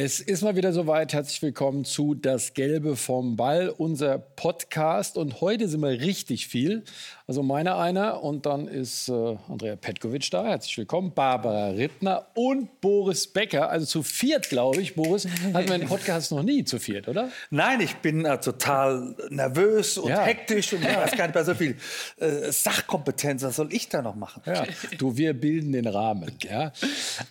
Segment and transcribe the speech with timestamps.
[0.00, 1.12] Es ist mal wieder soweit.
[1.12, 5.18] Herzlich willkommen zu Das Gelbe vom Ball, unser Podcast.
[5.18, 6.84] Und heute sind wir richtig viel.
[7.26, 10.46] Also meiner einer und dann ist äh, Andrea Petkovic da.
[10.46, 11.12] Herzlich willkommen.
[11.14, 13.70] Barbara Rittner und Boris Becker.
[13.70, 14.94] Also zu viert, glaube ich.
[14.94, 17.28] Boris, hatten wir den Podcast noch nie zu viert, oder?
[17.50, 20.22] Nein, ich bin äh, total nervös und ja.
[20.22, 21.76] hektisch und ich weiß gar nicht bei so viel
[22.18, 23.42] äh, Sachkompetenz.
[23.42, 24.42] Was soll ich da noch machen?
[24.46, 24.64] Ja.
[24.96, 26.38] Du, wir bilden den Rahmen.
[26.48, 26.72] Ja.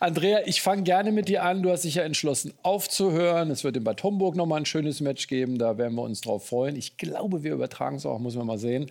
[0.02, 1.64] Andrea, ich fange gerne mit dir an.
[1.64, 3.52] Du hast dich ja entschlossen, aufzuhören.
[3.52, 5.58] Es wird in Bad Homburg noch mal ein schönes Match geben.
[5.58, 6.76] Da werden wir uns drauf freuen.
[6.76, 8.90] Ich glaube, wir übertragen es auch, muss man mal sehen.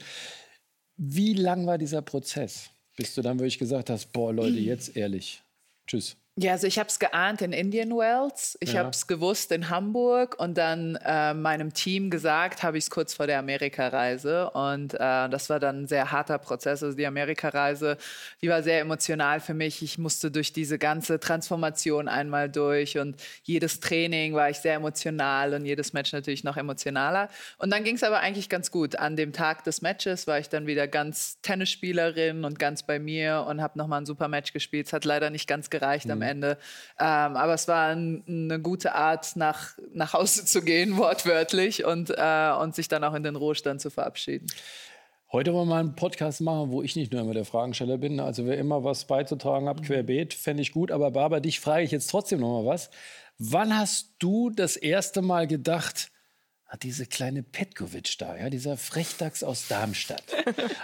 [0.96, 5.42] Wie lang war dieser Prozess, bis du dann wirklich gesagt hast, boah Leute, jetzt ehrlich,
[5.86, 6.16] tschüss?
[6.38, 8.80] Ja, also ich habe es geahnt in Indian Wells, ich ja.
[8.80, 13.14] habe es gewusst in Hamburg und dann äh, meinem Team gesagt, habe ich es kurz
[13.14, 16.82] vor der Amerikareise und äh, das war dann ein sehr harter Prozess.
[16.82, 17.96] Also die Amerikareise,
[18.42, 19.80] die war sehr emotional für mich.
[19.80, 25.54] Ich musste durch diese ganze Transformation einmal durch und jedes Training war ich sehr emotional
[25.54, 27.30] und jedes Match natürlich noch emotionaler.
[27.56, 28.96] Und dann ging es aber eigentlich ganz gut.
[28.96, 33.46] An dem Tag des Matches war ich dann wieder ganz Tennisspielerin und ganz bei mir
[33.48, 34.88] und habe nochmal ein super Match gespielt.
[34.88, 36.12] Es hat leider nicht ganz gereicht mhm.
[36.12, 36.25] am Ende.
[36.32, 36.56] Ähm,
[36.98, 42.52] aber es war ein, eine gute Art, nach, nach Hause zu gehen, wortwörtlich, und, äh,
[42.60, 44.46] und sich dann auch in den Ruhestand zu verabschieden.
[45.32, 48.20] Heute wollen wir mal einen Podcast machen, wo ich nicht nur immer der Fragensteller bin.
[48.20, 49.84] Also wer immer was beizutragen hat, mhm.
[49.84, 50.92] querbeet, fände ich gut.
[50.92, 52.90] Aber Barbara, dich frage ich jetzt trotzdem noch mal was.
[53.38, 56.10] Wann hast du das erste Mal gedacht,
[56.76, 60.22] Ah, diese kleine Petkovic da, ja, dieser Frechdachs aus Darmstadt.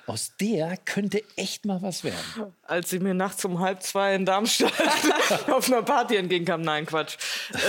[0.07, 2.55] Aus der könnte echt mal was werden.
[2.63, 4.73] Als sie mir nachts um halb zwei in Darmstadt
[5.51, 7.19] auf einer Party entgegenkam, nein, Quatsch.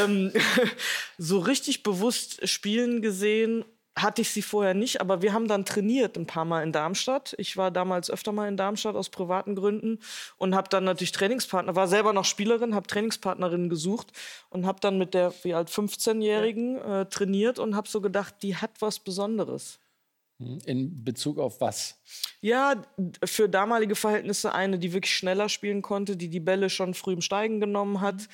[0.01, 0.31] Ähm,
[1.17, 6.17] so richtig bewusst spielen gesehen hatte ich sie vorher nicht, aber wir haben dann trainiert
[6.17, 7.35] ein paar Mal in Darmstadt.
[7.37, 9.99] Ich war damals öfter mal in Darmstadt aus privaten Gründen
[10.37, 14.11] und habe dann natürlich Trainingspartner, war selber noch Spielerin, habe Trainingspartnerinnen gesucht
[14.49, 18.55] und habe dann mit der wie alt 15-jährigen äh, trainiert und habe so gedacht, die
[18.55, 19.79] hat was Besonderes.
[20.39, 21.99] Hm, in Bezug auf was?
[22.41, 22.81] Ja,
[23.23, 27.21] für damalige Verhältnisse eine, die wirklich schneller spielen konnte, die die Bälle schon früh im
[27.21, 28.27] Steigen genommen hat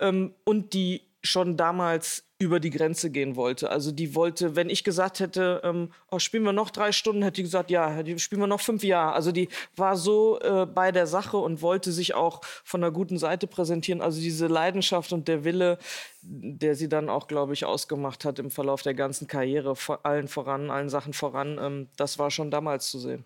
[0.00, 3.70] ähm, und die schon damals über die Grenze gehen wollte.
[3.70, 7.36] Also die wollte, wenn ich gesagt hätte, ähm, oh, spielen wir noch drei Stunden, hätte
[7.36, 9.14] die gesagt, ja, spielen wir noch fünf Jahre.
[9.14, 13.18] Also die war so äh, bei der Sache und wollte sich auch von der guten
[13.18, 14.00] Seite präsentieren.
[14.00, 15.78] Also diese Leidenschaft und der Wille,
[16.22, 20.28] der sie dann auch, glaube ich, ausgemacht hat im Verlauf der ganzen Karriere, vor allen
[20.28, 23.24] voran, allen Sachen voran, ähm, das war schon damals zu sehen.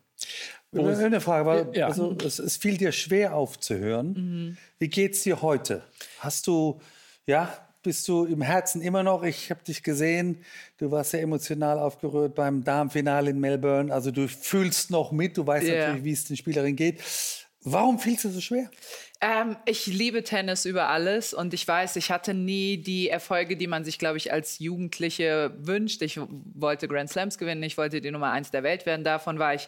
[0.73, 1.87] Eine Frage, weil ja.
[1.87, 4.12] also, es, es fiel dir schwer aufzuhören.
[4.12, 4.56] Mhm.
[4.79, 5.83] Wie geht's dir heute?
[6.19, 6.81] Hast du
[7.27, 9.22] ja bist du im Herzen immer noch.
[9.22, 10.44] Ich habe dich gesehen.
[10.76, 13.91] Du warst sehr emotional aufgerührt beim Darmfinale in Melbourne.
[13.91, 15.38] Also du fühlst noch mit.
[15.38, 15.87] Du weißt yeah.
[15.87, 17.00] natürlich, wie es den Spielerinnen geht.
[17.62, 18.71] Warum fiel es dir so schwer?
[19.22, 23.66] Ähm, ich liebe Tennis über alles und ich weiß, ich hatte nie die Erfolge, die
[23.66, 26.03] man sich, glaube ich, als Jugendliche wünscht.
[26.03, 26.20] Ich
[26.55, 29.03] wollte Grand Slams gewinnen, ich wollte die Nummer eins der Welt werden.
[29.03, 29.66] Davon war ich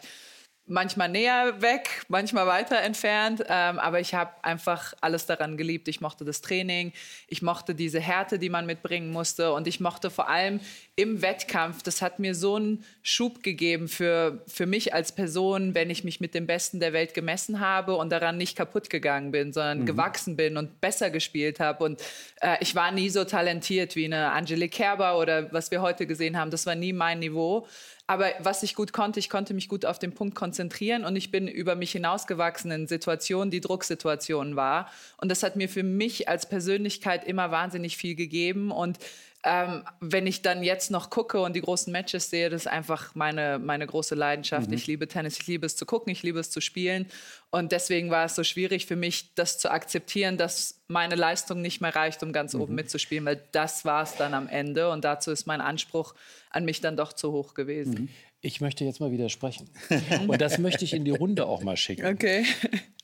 [0.71, 3.43] manchmal näher weg, manchmal weiter entfernt.
[3.47, 5.87] Ähm, aber ich habe einfach alles daran geliebt.
[5.87, 6.93] Ich mochte das Training,
[7.27, 9.53] ich mochte diese Härte, die man mitbringen musste.
[9.53, 10.59] Und ich mochte vor allem
[10.95, 15.89] im Wettkampf, das hat mir so einen Schub gegeben für, für mich als Person, wenn
[15.89, 19.53] ich mich mit dem Besten der Welt gemessen habe und daran nicht kaputt gegangen bin,
[19.53, 19.85] sondern mhm.
[19.85, 21.83] gewachsen bin und besser gespielt habe.
[21.83, 22.01] Und
[22.41, 26.37] äh, ich war nie so talentiert wie eine Angelique Kerber oder was wir heute gesehen
[26.37, 26.49] haben.
[26.49, 27.67] Das war nie mein Niveau.
[28.11, 31.31] Aber was ich gut konnte, ich konnte mich gut auf den Punkt konzentrieren und ich
[31.31, 34.91] bin über mich hinausgewachsen in Situationen, die Drucksituationen war.
[35.15, 38.69] Und das hat mir für mich als Persönlichkeit immer wahnsinnig viel gegeben.
[38.69, 38.97] Und
[39.43, 43.15] ähm, wenn ich dann jetzt noch gucke und die großen Matches sehe, das ist einfach
[43.15, 44.67] meine, meine große Leidenschaft.
[44.67, 44.73] Mhm.
[44.73, 47.07] Ich liebe Tennis, ich liebe es zu gucken, ich liebe es zu spielen.
[47.49, 51.81] Und deswegen war es so schwierig für mich, das zu akzeptieren, dass meine Leistung nicht
[51.81, 52.61] mehr reicht, um ganz mhm.
[52.61, 54.91] oben mitzuspielen, weil das war es dann am Ende.
[54.91, 56.13] Und dazu ist mein Anspruch
[56.51, 57.93] an mich dann doch zu hoch gewesen.
[57.93, 58.09] Mhm.
[58.43, 59.69] Ich möchte jetzt mal widersprechen.
[60.27, 62.07] Und das möchte ich in die Runde auch mal schicken.
[62.07, 62.43] Okay.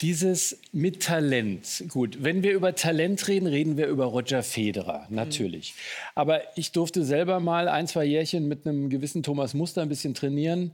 [0.02, 1.84] Dieses mit Talent.
[1.90, 5.74] Gut, wenn wir über Talent reden, reden wir über Roger Federer, natürlich.
[5.76, 6.12] Mhm.
[6.16, 10.16] Aber ich durfte selber mal ein, zwei Jährchen mit einem gewissen Thomas Muster ein bisschen
[10.16, 10.72] trainieren.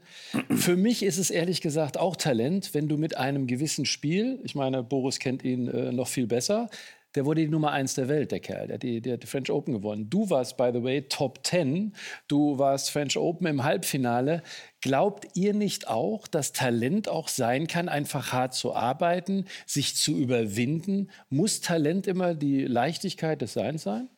[0.50, 4.56] Für mich ist es ehrlich gesagt auch Talent, wenn du mit einem gewissen Spiel, ich
[4.56, 6.70] meine, Boris kennt ihn äh, noch viel besser,
[7.16, 8.68] der wurde die Nummer eins der Welt, der Kerl.
[8.68, 10.10] Der hat die, der hat die French Open gewonnen.
[10.10, 11.96] Du warst, by the way, Top 10.
[12.28, 14.42] Du warst French Open im Halbfinale.
[14.82, 20.18] Glaubt ihr nicht auch, dass Talent auch sein kann, einfach hart zu arbeiten, sich zu
[20.18, 21.12] überwinden?
[21.30, 24.10] Muss Talent immer die Leichtigkeit des Seins sein?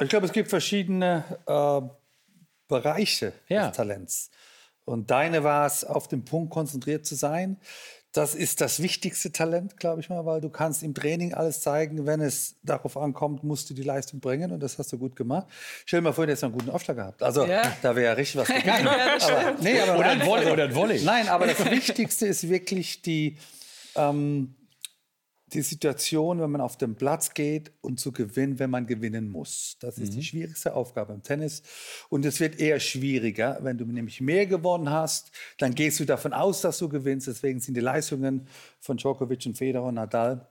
[0.00, 1.80] Ich glaube, es gibt verschiedene äh,
[2.66, 3.68] Bereiche ja.
[3.68, 4.30] des Talents.
[4.84, 7.58] Und deine war es, auf den Punkt konzentriert zu sein
[8.12, 12.04] das ist das wichtigste Talent, glaube ich mal, weil du kannst im Training alles zeigen.
[12.04, 15.46] Wenn es darauf ankommt, musst du die Leistung bringen und das hast du gut gemacht.
[15.86, 17.22] Stell dir mal vor, du hättest einen guten Aufschlag gehabt.
[17.22, 17.62] Also ja.
[17.80, 18.84] da wäre ja richtig was gegangen.
[18.84, 21.02] ja, aber, nee, aber oder, ein Volley, also, oder ein Volley.
[21.02, 23.38] Nein, aber das Wichtigste ist wirklich die,
[23.96, 24.54] ähm,
[25.54, 29.76] die Situation, wenn man auf den Platz geht und zu gewinnen, wenn man gewinnen muss.
[29.80, 30.16] Das ist mhm.
[30.16, 31.62] die schwierigste Aufgabe im Tennis.
[32.08, 36.32] Und es wird eher schwieriger, wenn du nämlich mehr gewonnen hast, dann gehst du davon
[36.32, 37.26] aus, dass du gewinnst.
[37.26, 38.46] Deswegen sind die Leistungen
[38.80, 40.48] von Djokovic und Federer und Nadal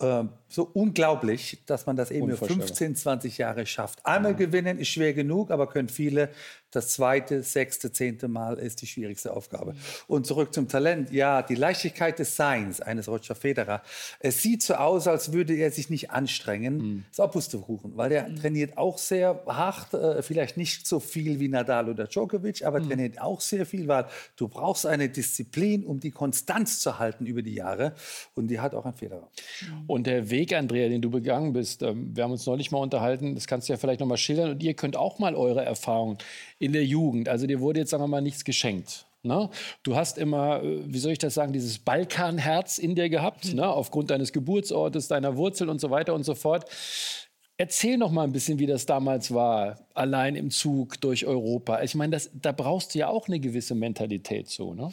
[0.00, 4.04] äh, so unglaublich, dass man das eben 15, 20 Jahre schafft.
[4.06, 4.38] Einmal ja.
[4.38, 6.30] gewinnen ist schwer genug, aber können viele
[6.70, 9.72] das zweite, sechste, zehnte Mal ist die schwierigste Aufgabe.
[9.72, 9.78] Mhm.
[10.06, 11.10] Und zurück zum Talent.
[11.10, 13.82] Ja, die Leichtigkeit des Seins eines Roger Federer.
[14.20, 16.76] Es sieht so aus, als würde er sich nicht anstrengen.
[16.76, 17.04] Mhm.
[17.10, 18.36] Ist auch Pustekuchen, weil er mhm.
[18.36, 22.88] trainiert auch sehr hart, äh, vielleicht nicht so viel wie Nadal oder Djokovic, aber mhm.
[22.88, 24.06] trainiert auch sehr viel, weil
[24.36, 27.94] du brauchst eine Disziplin, um die Konstanz zu halten über die Jahre.
[28.34, 29.30] Und die hat auch ein Federer.
[29.86, 33.34] Und der Weg, Andrea, den du begangen bist, ähm, wir haben uns neulich mal unterhalten,
[33.34, 36.18] das kannst du ja vielleicht noch mal schildern und ihr könnt auch mal eure Erfahrungen
[36.58, 37.28] in der Jugend.
[37.28, 39.06] Also dir wurde jetzt, sagen wir mal, nichts geschenkt.
[39.22, 39.50] Ne?
[39.82, 43.56] Du hast immer, äh, wie soll ich das sagen, dieses Balkanherz in dir gehabt, mhm.
[43.56, 43.68] ne?
[43.68, 46.64] aufgrund deines Geburtsortes, deiner Wurzeln und so weiter und so fort.
[47.56, 51.82] Erzähl noch mal ein bisschen, wie das damals war, allein im Zug durch Europa.
[51.82, 54.90] Ich meine, da brauchst du ja auch eine gewisse Mentalität so, ne?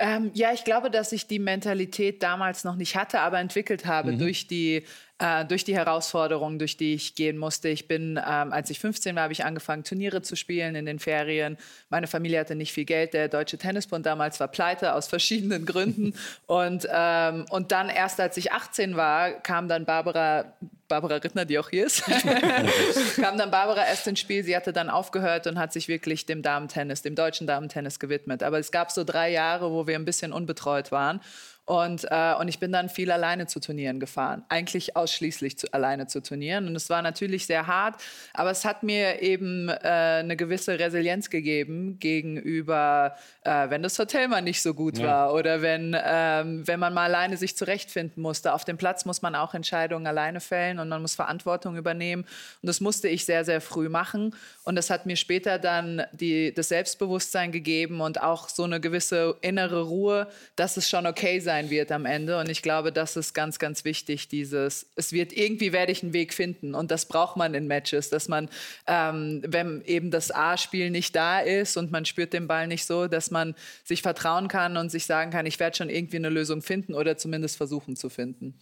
[0.00, 4.12] Ähm, ja, ich glaube, dass ich die Mentalität damals noch nicht hatte, aber entwickelt habe
[4.12, 4.18] mhm.
[4.18, 4.84] durch die
[5.18, 7.68] äh, durch die Herausforderungen, durch die ich gehen musste.
[7.68, 10.98] Ich bin, ähm, als ich 15 war, habe ich angefangen, Turniere zu spielen in den
[10.98, 11.58] Ferien.
[11.90, 13.14] Meine Familie hatte nicht viel Geld.
[13.14, 16.14] Der Deutsche Tennisbund damals war pleite aus verschiedenen Gründen.
[16.46, 20.52] und, ähm, und dann erst, als ich 18 war, kam dann Barbara
[20.88, 22.02] Barbara Rittner, die auch hier ist,
[23.16, 24.42] kam dann Barbara erst ins Spiel.
[24.42, 28.42] Sie hatte dann aufgehört und hat sich wirklich dem Damentennis, dem deutschen Damentennis gewidmet.
[28.42, 31.20] Aber es gab so drei Jahre, wo wir ein bisschen unbetreut waren.
[31.68, 34.42] Und, äh, und ich bin dann viel alleine zu Turnieren gefahren.
[34.48, 36.66] Eigentlich ausschließlich zu, alleine zu Turnieren.
[36.66, 38.00] Und es war natürlich sehr hart,
[38.32, 44.28] aber es hat mir eben äh, eine gewisse Resilienz gegeben gegenüber, äh, wenn das Hotel
[44.28, 45.06] mal nicht so gut ja.
[45.06, 48.54] war oder wenn, ähm, wenn man mal alleine sich zurechtfinden musste.
[48.54, 52.22] Auf dem Platz muss man auch Entscheidungen alleine fällen und man muss Verantwortung übernehmen.
[52.62, 54.34] Und das musste ich sehr, sehr früh machen.
[54.64, 59.36] Und das hat mir später dann die, das Selbstbewusstsein gegeben und auch so eine gewisse
[59.42, 62.38] innere Ruhe, dass es schon okay sein sein wird am Ende.
[62.38, 66.12] Und ich glaube, das ist ganz, ganz wichtig, dieses, es wird irgendwie werde ich einen
[66.12, 66.74] Weg finden.
[66.74, 68.48] Und das braucht man in Matches, dass man,
[68.86, 73.08] ähm, wenn eben das A-Spiel nicht da ist und man spürt den Ball nicht so,
[73.08, 76.62] dass man sich vertrauen kann und sich sagen kann, ich werde schon irgendwie eine Lösung
[76.62, 78.58] finden oder zumindest versuchen zu finden.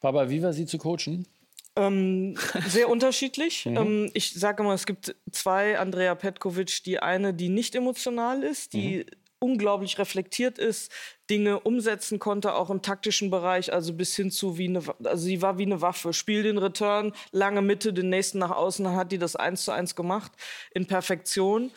[0.00, 1.26] Baba, wie war sie zu coachen?
[1.76, 2.36] Ähm,
[2.66, 3.64] sehr unterschiedlich.
[3.70, 3.76] Mhm.
[3.76, 6.82] Ähm, ich sage mal, es gibt zwei Andrea Petkovic.
[6.84, 9.19] Die eine, die nicht emotional ist, die mhm.
[9.52, 10.92] Unglaublich reflektiert ist,
[11.28, 15.42] Dinge umsetzen konnte, auch im taktischen Bereich, also bis hin zu wie eine, also sie
[15.42, 16.12] war wie eine Waffe.
[16.12, 19.72] Spiel den Return, lange Mitte, den nächsten nach außen, dann hat die das eins zu
[19.72, 20.32] eins gemacht
[20.72, 21.70] in Perfektion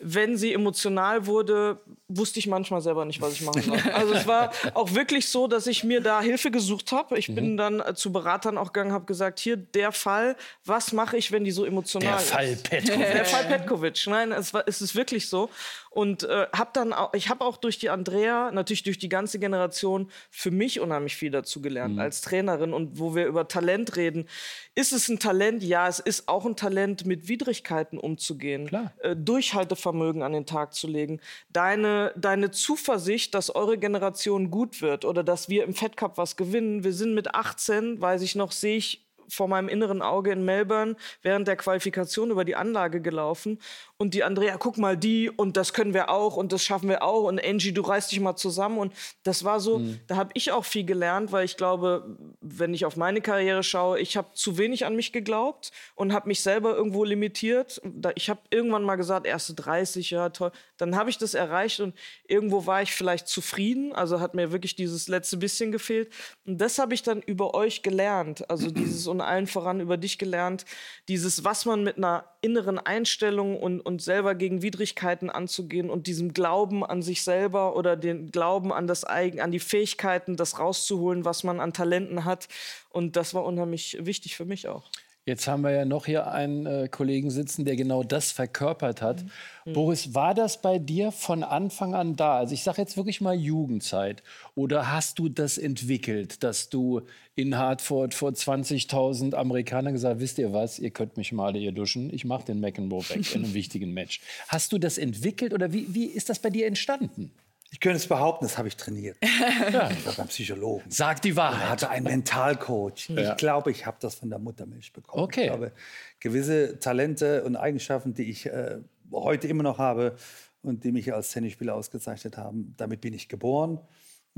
[0.00, 3.78] wenn sie emotional wurde, wusste ich manchmal selber nicht, was ich machen soll.
[3.92, 7.18] Also es war auch wirklich so, dass ich mir da Hilfe gesucht habe.
[7.18, 7.34] Ich mhm.
[7.34, 11.32] bin dann äh, zu Beratern auch gegangen, habe gesagt, hier der Fall, was mache ich,
[11.32, 13.12] wenn die so emotional der Fall Petkovic.
[13.12, 14.06] Der Fall Petkovic.
[14.06, 15.50] Nein, es, war, es ist wirklich so.
[15.90, 19.38] Und äh, habe dann auch, ich habe auch durch die Andrea, natürlich durch die ganze
[19.38, 22.00] Generation, für mich unheimlich viel dazu gelernt mhm.
[22.00, 22.72] als Trainerin.
[22.72, 24.28] Und wo wir über Talent reden,
[24.74, 25.62] ist es ein Talent?
[25.62, 28.92] Ja, es ist auch ein Talent, mit Widrigkeiten umzugehen, Klar.
[29.00, 29.89] Äh, Durchhaltevermögen
[30.22, 31.20] an den Tag zu legen.
[31.52, 36.36] Deine, deine Zuversicht, dass eure Generation gut wird oder dass wir im Fed Cup was
[36.36, 36.84] gewinnen.
[36.84, 40.96] Wir sind mit 18, weiß ich noch, sehe ich vor meinem inneren Auge in Melbourne
[41.22, 43.58] während der Qualifikation über die Anlage gelaufen
[43.96, 47.02] und die Andrea, guck mal die und das können wir auch und das schaffen wir
[47.02, 48.94] auch und Angie, du reißt dich mal zusammen und
[49.24, 50.00] das war so, mhm.
[50.06, 54.00] da habe ich auch viel gelernt, weil ich glaube, wenn ich auf meine Karriere schaue,
[54.00, 57.80] ich habe zu wenig an mich geglaubt und habe mich selber irgendwo limitiert.
[58.14, 61.94] Ich habe irgendwann mal gesagt, erste 30, ja toll, dann habe ich das erreicht und
[62.26, 66.12] irgendwo war ich vielleicht zufrieden, also hat mir wirklich dieses letzte bisschen gefehlt
[66.46, 70.18] und das habe ich dann über euch gelernt, also dieses und allen voran über dich
[70.18, 70.64] gelernt,
[71.08, 76.32] dieses, was man mit einer inneren Einstellung und, und selber gegen Widrigkeiten anzugehen und diesem
[76.32, 81.24] Glauben an sich selber oder den Glauben an das Eigen, an die Fähigkeiten, das rauszuholen,
[81.24, 82.48] was man an Talenten hat.
[82.88, 84.90] Und das war unheimlich wichtig für mich auch.
[85.30, 89.24] Jetzt haben wir ja noch hier einen äh, Kollegen sitzen, der genau das verkörpert hat.
[89.64, 89.74] Mhm.
[89.74, 92.38] Boris, war das bei dir von Anfang an da?
[92.38, 94.24] Also ich sage jetzt wirklich mal Jugendzeit.
[94.56, 97.02] Oder hast du das entwickelt, dass du
[97.36, 102.12] in Hartford vor 20.000 Amerikanern gesagt wisst ihr was, ihr könnt mich mal ihr duschen,
[102.12, 104.20] ich mache den McEnroe weg in einem wichtigen Match.
[104.48, 107.30] Hast du das entwickelt oder wie, wie ist das bei dir entstanden?
[107.72, 109.16] Ich könnte es behaupten, das habe ich trainiert.
[109.72, 109.90] ja.
[109.90, 110.84] Ich war beim Psychologen.
[110.90, 111.62] Sag die Wahrheit.
[111.62, 113.10] Ich hatte einen Mentalcoach.
[113.10, 113.30] Ja.
[113.30, 115.22] Ich glaube, ich habe das von der Muttermilch bekommen.
[115.22, 115.42] Okay.
[115.42, 115.72] Ich glaube,
[116.18, 118.78] gewisse Talente und Eigenschaften, die ich äh,
[119.12, 120.16] heute immer noch habe
[120.62, 123.80] und die mich als Tennisspieler ausgezeichnet haben, damit bin ich geboren.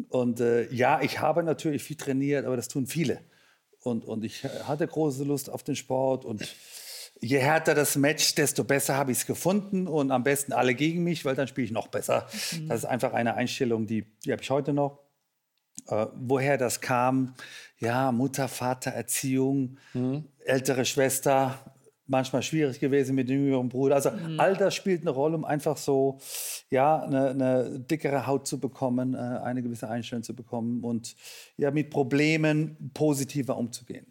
[0.09, 3.21] Und äh, ja, ich habe natürlich viel trainiert, aber das tun viele.
[3.81, 6.43] Und, und ich hatte große Lust auf den Sport und
[7.23, 11.05] je härter das Match, desto besser habe ich es gefunden und am besten alle gegen
[11.05, 12.27] mich, weil dann spiele ich noch besser.
[12.53, 12.69] Mhm.
[12.69, 14.99] Das ist einfach eine Einstellung, die, die habe ich heute noch.
[15.87, 17.35] Äh, woher das kam,
[17.79, 20.25] ja, Mutter, Vater, Erziehung, mhm.
[20.45, 21.59] ältere Schwester,
[22.07, 23.95] manchmal schwierig gewesen mit dem jüngeren Bruder.
[23.95, 24.41] Also mhm.
[24.41, 26.19] all das spielt eine Rolle, um einfach so,
[26.71, 31.15] ja, eine, eine dickere Haut zu bekommen, äh, eine gewisse Einstellung zu bekommen und
[31.57, 34.07] ja, mit Problemen positiver umzugehen.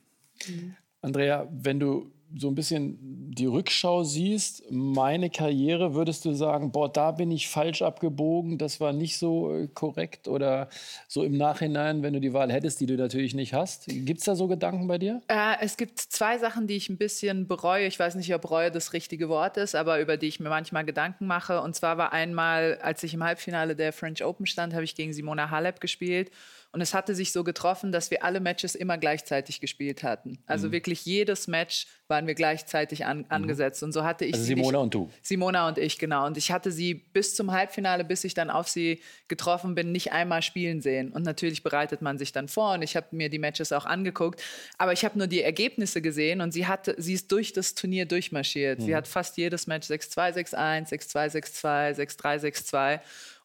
[0.47, 0.75] Mhm.
[1.01, 2.97] Andrea, wenn du so ein bisschen
[3.33, 8.79] die Rückschau siehst, meine Karriere, würdest du sagen, boah, da bin ich falsch abgebogen, das
[8.79, 10.69] war nicht so äh, korrekt oder
[11.07, 13.85] so im Nachhinein, wenn du die Wahl hättest, die du natürlich nicht hast?
[13.87, 15.21] Gibt es da so Gedanken bei dir?
[15.27, 17.87] Äh, es gibt zwei Sachen, die ich ein bisschen bereue.
[17.87, 20.85] Ich weiß nicht, ob Reue das richtige Wort ist, aber über die ich mir manchmal
[20.85, 21.61] Gedanken mache.
[21.61, 25.13] Und zwar war einmal, als ich im Halbfinale der French Open stand, habe ich gegen
[25.13, 26.31] Simona Halep gespielt.
[26.73, 30.39] Und es hatte sich so getroffen, dass wir alle Matches immer gleichzeitig gespielt hatten.
[30.45, 30.71] Also mhm.
[30.71, 33.25] wirklich jedes Match waren wir gleichzeitig an, mhm.
[33.27, 33.83] angesetzt.
[33.83, 35.09] Und so hatte ich also Simona nicht, und du.
[35.21, 36.25] Simona und ich, genau.
[36.25, 40.13] Und ich hatte sie bis zum Halbfinale, bis ich dann auf sie getroffen bin, nicht
[40.13, 41.11] einmal spielen sehen.
[41.11, 44.41] Und natürlich bereitet man sich dann vor und ich habe mir die Matches auch angeguckt.
[44.77, 48.05] Aber ich habe nur die Ergebnisse gesehen und sie, hatte, sie ist durch das Turnier
[48.05, 48.79] durchmarschiert.
[48.79, 48.85] Mhm.
[48.85, 52.99] Sie hat fast jedes Match 6-2, 6-1, 6-2, 6-2, 6-3, 6-2.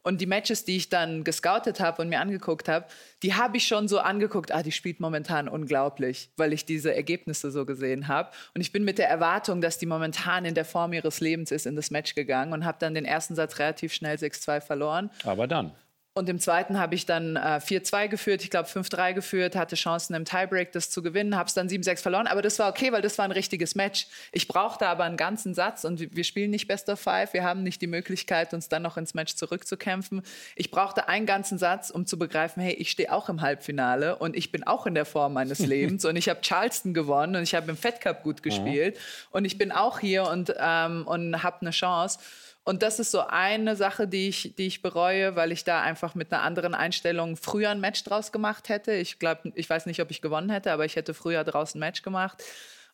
[0.07, 2.87] Und die Matches, die ich dann gescoutet habe und mir angeguckt habe,
[3.25, 7.51] die habe ich schon so angeguckt, ah, die spielt momentan unglaublich, weil ich diese Ergebnisse
[7.51, 8.31] so gesehen habe.
[8.55, 11.67] Und ich bin mit der Erwartung, dass die momentan in der Form ihres Lebens ist,
[11.67, 15.11] in das Match gegangen und habe dann den ersten Satz relativ schnell 6-2 verloren.
[15.25, 15.73] Aber dann.
[16.17, 20.15] Und im zweiten habe ich dann äh, 4-2 geführt, ich glaube 5-3 geführt, hatte Chancen
[20.15, 22.27] im Tiebreak das zu gewinnen, habe es dann 7-6 verloren.
[22.27, 24.07] Aber das war okay, weil das war ein richtiges Match.
[24.33, 27.35] Ich brauchte aber einen ganzen Satz und wir spielen nicht Best of Five.
[27.35, 30.23] Wir haben nicht die Möglichkeit, uns dann noch ins Match zurückzukämpfen.
[30.55, 34.37] Ich brauchte einen ganzen Satz, um zu begreifen, hey, ich stehe auch im Halbfinale und
[34.37, 37.55] ich bin auch in der Form meines Lebens und ich habe Charleston gewonnen und ich
[37.55, 39.03] habe im Fed Cup gut gespielt ja.
[39.33, 42.21] und ich bin auch hier und, ähm, und habe eine Chance.
[42.67, 46.17] Und das ist so eine Sache, die ich, die ich bereue, weil ich da einfach
[46.17, 48.93] mit einer anderen Einstellung früher ein Match draus gemacht hätte.
[48.93, 51.87] Ich glaube, ich weiß nicht, ob ich gewonnen hätte, aber ich hätte früher draußen ein
[51.87, 52.43] Match gemacht.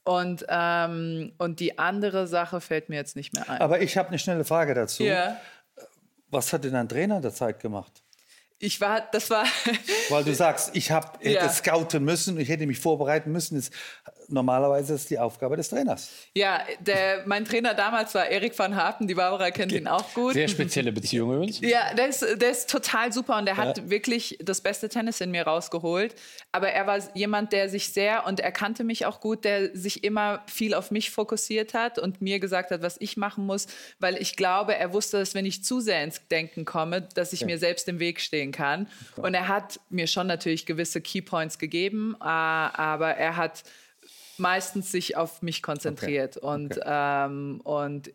[0.05, 3.63] Und, ähm, und die andere Sache fällt mir jetzt nicht mehr ein.
[3.63, 5.05] Aber ich habe eine schnelle Frage dazu.
[5.05, 5.41] Ja.
[6.29, 8.03] Was hat denn ein Trainer der Zeit gemacht?
[8.59, 9.47] Ich war, das war.
[10.11, 11.49] Weil du sagst, ich habe ja.
[11.49, 13.57] scouten müssen, ich hätte mich vorbereiten müssen.
[13.57, 13.73] Jetzt
[14.29, 16.11] normalerweise ist die Aufgabe des Trainers.
[16.35, 20.35] Ja, der, mein Trainer damals war Erik van Harten, die Barbara kennt ihn auch gut.
[20.35, 21.61] Sehr spezielle Beziehung übrigens.
[21.61, 23.63] Ja, der ist, der ist total super und der ja.
[23.63, 26.15] hat wirklich das beste Tennis in mir rausgeholt.
[26.53, 30.05] Aber er war jemand, der sich sehr, und er kannte mich auch gut, der sich
[30.05, 33.67] immer viel auf mich fokussiert hat und mir gesagt hat, was ich machen muss,
[33.99, 37.43] weil ich glaube, er wusste, dass wenn ich zu sehr ins Denken komme, dass ich
[37.43, 37.53] okay.
[37.53, 38.89] mir selbst im Weg stehen kann.
[39.17, 43.65] Und er hat mir schon natürlich gewisse Keypoints gegeben, äh, aber er hat
[44.43, 46.37] meistens sich auf mich konzentriert.
[46.37, 46.47] Okay.
[46.47, 46.85] Und, okay.
[46.87, 48.13] Ähm, und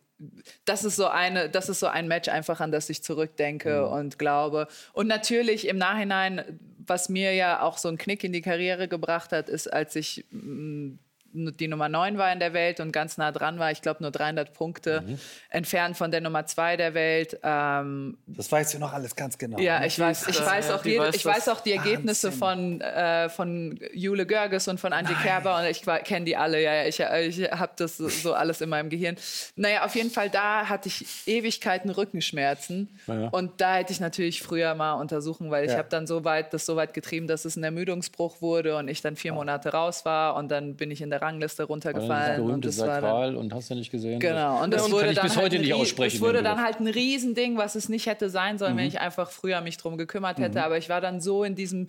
[0.64, 3.92] das ist so eine, das ist so ein Match einfach, an das ich zurückdenke mhm.
[3.92, 4.68] und glaube.
[4.92, 9.32] Und natürlich im Nachhinein, was mir ja auch so einen Knick in die Karriere gebracht
[9.32, 10.94] hat, ist, als ich mm,
[11.32, 13.70] die Nummer 9 war in der Welt und ganz nah dran war.
[13.70, 15.18] Ich glaube, nur 300 Punkte mhm.
[15.50, 17.38] entfernt von der Nummer 2 der Welt.
[17.42, 19.58] Ähm, das weißt du noch alles ganz genau.
[19.58, 23.78] Ja, ich weiß, ich weiß, auch, jede, ich weiß auch die Ergebnisse von, äh, von
[23.92, 25.22] Jule Görges und von Angie Nein.
[25.22, 26.62] Kerber und ich kenne die alle.
[26.62, 29.16] Ja, ich, ich habe das so alles in meinem Gehirn.
[29.56, 33.28] Naja, auf jeden Fall, da hatte ich Ewigkeiten Rückenschmerzen ja.
[33.28, 35.78] und da hätte ich natürlich früher mal untersuchen, weil ich ja.
[35.78, 39.02] habe dann so weit, das so weit getrieben, dass es ein Ermüdungsbruch wurde und ich
[39.02, 42.42] dann vier Monate raus war und dann bin ich in der der Rangliste runtergefallen.
[42.42, 44.20] Und das war dann, und hast du nicht gesehen.
[44.20, 44.62] Genau.
[44.62, 46.16] Und das, das wurde kann ich bis heute halt nicht aussprechen.
[46.16, 48.78] Es wurde dann halt ein Riesending, was es nicht hätte sein sollen, mhm.
[48.78, 50.58] wenn ich einfach früher mich drum gekümmert hätte.
[50.58, 50.64] Mhm.
[50.64, 51.88] Aber ich war dann so in diesem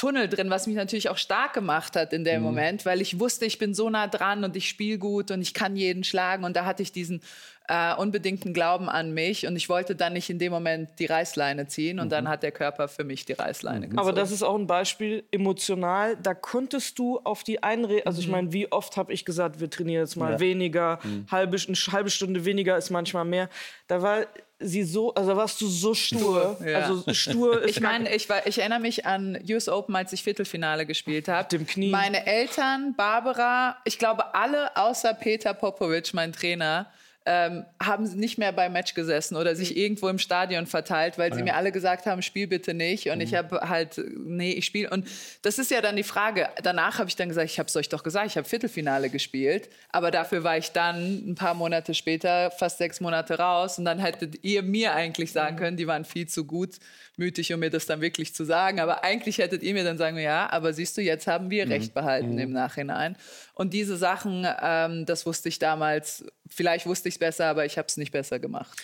[0.00, 2.46] Tunnel drin, was mich natürlich auch stark gemacht hat in dem mhm.
[2.46, 5.52] Moment, weil ich wusste, ich bin so nah dran und ich spiele gut und ich
[5.52, 6.44] kann jeden schlagen.
[6.44, 7.20] Und da hatte ich diesen
[7.68, 11.66] äh, unbedingten Glauben an mich und ich wollte dann nicht in dem Moment die Reißleine
[11.66, 12.10] ziehen und mhm.
[12.12, 13.90] dann hat der Körper für mich die Reißleine mhm.
[13.90, 13.98] gezogen.
[13.98, 18.26] Aber das ist auch ein Beispiel emotional, da konntest du auf die Einrede, also ich
[18.26, 18.32] mhm.
[18.32, 20.40] meine, wie oft habe ich gesagt, wir trainieren jetzt mal ja.
[20.40, 21.26] weniger, mhm.
[21.30, 23.50] halbe, eine halbe Stunde weniger ist manchmal mehr.
[23.86, 24.26] Da war
[24.60, 26.58] sie so, also warst du so stur.
[26.64, 26.80] ja.
[26.80, 31.28] Also stur Ich meine, ich, ich erinnere mich an US Open, als ich Viertelfinale gespielt
[31.28, 31.48] habe.
[31.48, 31.90] Dem Knie.
[31.90, 36.86] Meine Eltern, Barbara, ich glaube alle außer Peter Popovic, mein Trainer,
[37.26, 41.40] ähm, haben nicht mehr beim Match gesessen oder sich irgendwo im Stadion verteilt, weil sie
[41.40, 41.44] ja.
[41.44, 43.08] mir alle gesagt haben, spiel bitte nicht.
[43.08, 43.20] Und mhm.
[43.20, 44.88] ich habe halt, nee, ich spiele.
[44.88, 45.06] Und
[45.42, 46.48] das ist ja dann die Frage.
[46.62, 49.68] Danach habe ich dann gesagt, ich habe es euch doch gesagt, ich habe Viertelfinale gespielt.
[49.90, 53.78] Aber dafür war ich dann ein paar Monate später, fast sechs Monate raus.
[53.78, 56.76] Und dann hättet ihr mir eigentlich sagen können, die waren viel zu gut
[57.20, 58.80] mutig, um mir das dann wirklich zu sagen.
[58.80, 61.72] Aber eigentlich hättet ihr mir dann sagen, ja, aber siehst du, jetzt haben wir mhm.
[61.72, 62.38] Recht behalten mhm.
[62.38, 63.16] im Nachhinein.
[63.54, 67.78] Und diese Sachen, ähm, das wusste ich damals, vielleicht wusste ich es besser, aber ich
[67.78, 68.76] habe es nicht besser gemacht.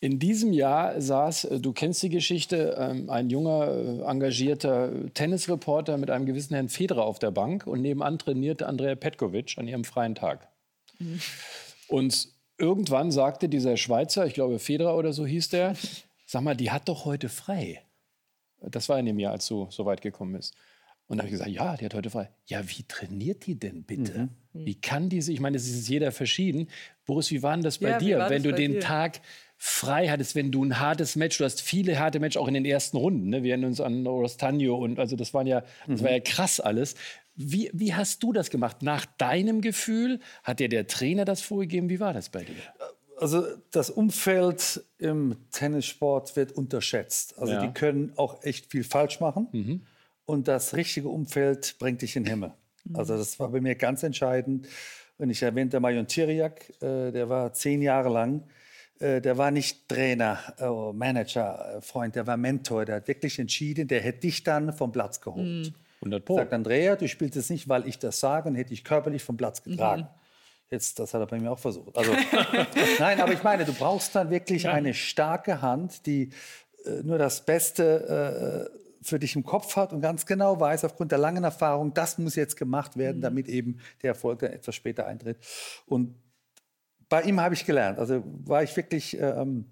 [0.00, 5.96] In diesem Jahr saß, äh, du kennst die Geschichte, ähm, ein junger, äh, engagierter Tennisreporter
[5.96, 9.84] mit einem gewissen Herrn Federer auf der Bank und nebenan trainierte Andrea Petkovic an ihrem
[9.84, 10.48] freien Tag.
[10.98, 11.20] Mhm.
[11.88, 15.74] Und irgendwann sagte dieser Schweizer, ich glaube Federer oder so hieß der,
[16.26, 17.83] sag mal, die hat doch heute frei.
[18.70, 20.54] Das war in dem Jahr, als du so weit gekommen bist.
[21.06, 22.30] Und da habe ich gesagt, ja, die hat heute frei.
[22.46, 24.30] Ja, wie trainiert die denn bitte?
[24.52, 24.66] Mhm.
[24.66, 26.68] Wie kann diese, ich meine, es ist jeder verschieden.
[27.04, 28.80] Boris, wie war denn das bei ja, dir, wenn du den dir?
[28.80, 29.20] Tag
[29.58, 32.64] frei hattest, wenn du ein hartes Match, du hast viele harte Matches auch in den
[32.64, 33.28] ersten Runden.
[33.28, 33.42] Ne?
[33.42, 36.04] Wir erinnern uns an Rostanio und also das waren ja, das mhm.
[36.04, 36.94] war ja krass alles.
[37.36, 38.82] Wie, wie hast du das gemacht?
[38.82, 40.20] Nach deinem Gefühl?
[40.42, 41.88] Hat dir der Trainer das vorgegeben?
[41.88, 42.54] Wie war das bei dir?
[43.18, 47.38] Also das Umfeld im Tennissport wird unterschätzt.
[47.38, 47.66] Also ja.
[47.66, 49.48] die können auch echt viel falsch machen.
[49.52, 49.80] Mhm.
[50.26, 52.52] Und das richtige Umfeld bringt dich in den Himmel.
[52.84, 52.96] Mhm.
[52.96, 54.66] Also das war bei mir ganz entscheidend.
[55.18, 58.42] Und ich erwähnte Marion Tiriak, äh, der war zehn Jahre lang,
[58.98, 62.84] äh, der war nicht Trainer, äh, Manager, Freund, der war Mentor.
[62.84, 65.46] Der hat wirklich entschieden, der hätte dich dann vom Platz geholt.
[65.46, 65.74] Mhm.
[66.00, 66.36] 100 Pro.
[66.36, 69.36] Sagt Andrea, du spielst es nicht, weil ich das sage, und hätte dich körperlich vom
[69.36, 70.02] Platz getragen.
[70.02, 70.23] Mhm.
[70.74, 71.96] Jetzt, das hat er bei mir auch versucht.
[71.96, 72.10] Also,
[72.98, 74.72] nein, aber ich meine, du brauchst dann wirklich ja.
[74.72, 76.30] eine starke Hand, die
[76.84, 81.12] äh, nur das Beste äh, für dich im Kopf hat und ganz genau weiß, aufgrund
[81.12, 83.22] der langen Erfahrung, das muss jetzt gemacht werden, mhm.
[83.22, 85.38] damit eben der Erfolg dann etwas später eintritt.
[85.86, 86.16] Und
[87.08, 88.00] bei ihm habe ich gelernt.
[88.00, 89.66] Also war ich wirklich, ähm,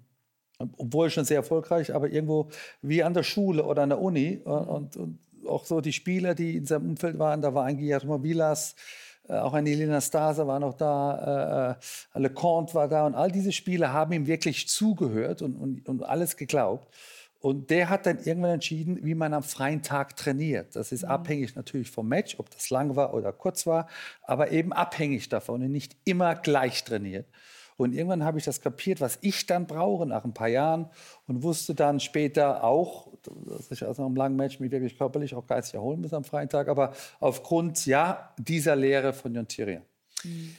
[0.57, 2.49] obwohl schon sehr erfolgreich, aber irgendwo
[2.81, 4.37] wie an der Schule oder an der Uni.
[4.45, 5.19] Und, und
[5.49, 9.02] auch so die Spieler, die in seinem Umfeld waren, da war ein Guillermo Vilas, äh,
[9.29, 11.77] auch eine Elena Stase war noch da,
[12.13, 15.87] äh, äh Leconte war da und all diese Spieler haben ihm wirklich zugehört und, und,
[15.87, 16.93] und alles geglaubt.
[17.39, 20.77] Und der hat dann irgendwann entschieden, wie man am freien Tag trainiert.
[20.77, 21.09] Das ist mhm.
[21.09, 23.89] abhängig natürlich vom Match, ob das lang war oder kurz war,
[24.21, 27.27] aber eben abhängig davon und nicht immer gleich trainiert.
[27.77, 30.89] Und irgendwann habe ich das kapiert, was ich dann brauche nach ein paar Jahren
[31.27, 35.35] und wusste dann später auch, dass ich also nach einem langen Match mich wirklich körperlich,
[35.35, 39.81] auch geistig erholen muss am freien Tag, aber aufgrund ja dieser Lehre von Jon Thierry.
[40.23, 40.55] Mhm.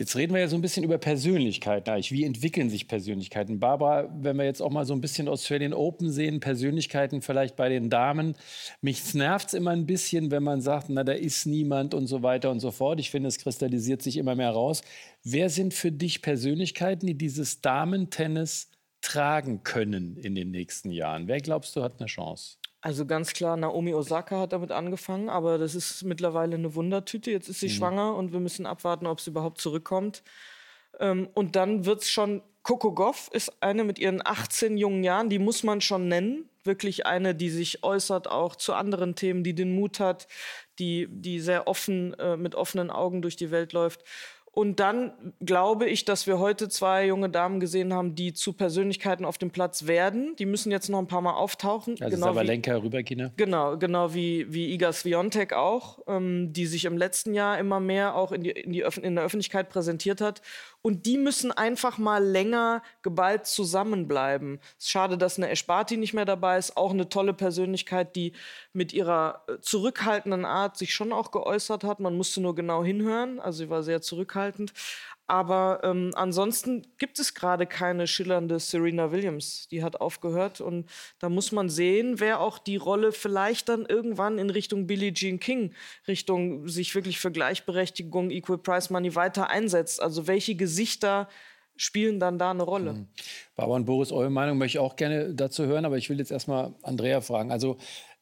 [0.00, 1.94] Jetzt reden wir ja so ein bisschen über Persönlichkeiten.
[2.08, 3.60] Wie entwickeln sich Persönlichkeiten?
[3.60, 7.68] Barbara, wenn wir jetzt auch mal so ein bisschen Australian Open sehen, Persönlichkeiten vielleicht bei
[7.68, 8.34] den Damen.
[8.80, 12.22] Mich nervt es immer ein bisschen, wenn man sagt, na, da ist niemand und so
[12.22, 12.98] weiter und so fort.
[12.98, 14.80] Ich finde, es kristallisiert sich immer mehr raus.
[15.22, 18.70] Wer sind für dich Persönlichkeiten, die dieses Damentennis
[19.02, 21.28] tragen können in den nächsten Jahren?
[21.28, 22.56] Wer glaubst du hat eine Chance?
[22.82, 27.30] Also ganz klar, Naomi Osaka hat damit angefangen, aber das ist mittlerweile eine Wundertüte.
[27.30, 27.72] Jetzt ist sie mhm.
[27.72, 30.22] schwanger und wir müssen abwarten, ob sie überhaupt zurückkommt.
[30.98, 35.28] Ähm, und dann wird es schon, Coco Goff ist eine mit ihren 18 jungen Jahren,
[35.28, 36.48] die muss man schon nennen.
[36.62, 40.28] Wirklich eine, die sich äußert auch zu anderen Themen, die den Mut hat,
[40.78, 44.04] die, die sehr offen, äh, mit offenen Augen durch die Welt läuft.
[44.52, 49.24] Und dann glaube ich, dass wir heute zwei junge Damen gesehen haben, die zu Persönlichkeiten
[49.24, 50.34] auf dem Platz werden.
[50.40, 51.94] Die müssen jetzt noch ein paar Mal auftauchen.
[52.00, 53.30] Also genau Sabalenka, Rüberkina.
[53.36, 58.16] Genau, genau wie, wie Iga Swiatek auch, ähm, die sich im letzten Jahr immer mehr
[58.16, 60.42] auch in, die, in, die in der Öffentlichkeit präsentiert hat
[60.82, 64.60] und die müssen einfach mal länger geballt zusammenbleiben.
[64.78, 66.76] Es ist schade, dass eine Esparti nicht mehr dabei ist.
[66.76, 68.32] Auch eine tolle Persönlichkeit, die
[68.72, 72.00] mit ihrer äh, zurückhaltenden Art sich schon auch geäußert hat.
[72.00, 73.40] Man musste nur genau hinhören.
[73.40, 74.72] Also sie war sehr zurückhaltend.
[75.30, 79.68] Aber ähm, ansonsten gibt es gerade keine schillernde Serena Williams.
[79.68, 80.90] Die hat aufgehört und
[81.20, 85.38] da muss man sehen, wer auch die Rolle vielleicht dann irgendwann in Richtung Billie Jean
[85.38, 85.72] King,
[86.08, 90.02] Richtung sich wirklich für Gleichberechtigung, Equal Price Money weiter einsetzt.
[90.02, 91.28] Also welche Gesichter
[91.76, 92.94] spielen dann da eine Rolle.
[92.94, 93.06] Mhm.
[93.54, 96.32] Barbara und Boris, eure Meinung möchte ich auch gerne dazu hören, aber ich will jetzt
[96.32, 97.52] erstmal Andrea fragen.
[97.52, 97.78] Also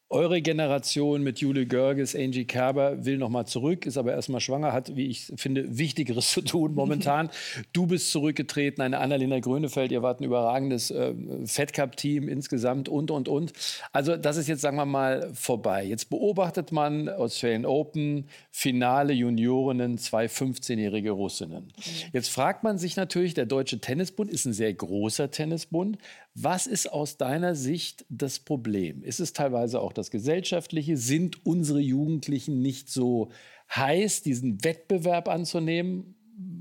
[0.09, 4.73] eure Generation mit Jule Görges, Angie Kerber will noch mal zurück, ist aber erstmal schwanger,
[4.73, 7.29] hat, wie ich finde, Wichtigeres zu tun momentan.
[7.73, 11.13] du bist zurückgetreten, eine Annalena Grönefeld, ihr wart ein überragendes äh,
[11.45, 13.53] Fed Cup-Team insgesamt und, und, und.
[13.91, 15.85] Also das ist jetzt, sagen wir mal, vorbei.
[15.85, 21.65] Jetzt beobachtet man Australian Open, Finale Juniorinnen, zwei 15-jährige Russinnen.
[21.65, 21.71] Mhm.
[22.13, 25.99] Jetzt fragt man sich natürlich, der Deutsche Tennisbund ist ein sehr großer Tennisbund.
[26.41, 29.03] Was ist aus deiner Sicht das Problem?
[29.03, 30.95] Ist es teilweise auch das Gesellschaftliche?
[30.95, 33.29] Sind unsere Jugendlichen nicht so
[33.75, 36.15] heiß, diesen Wettbewerb anzunehmen?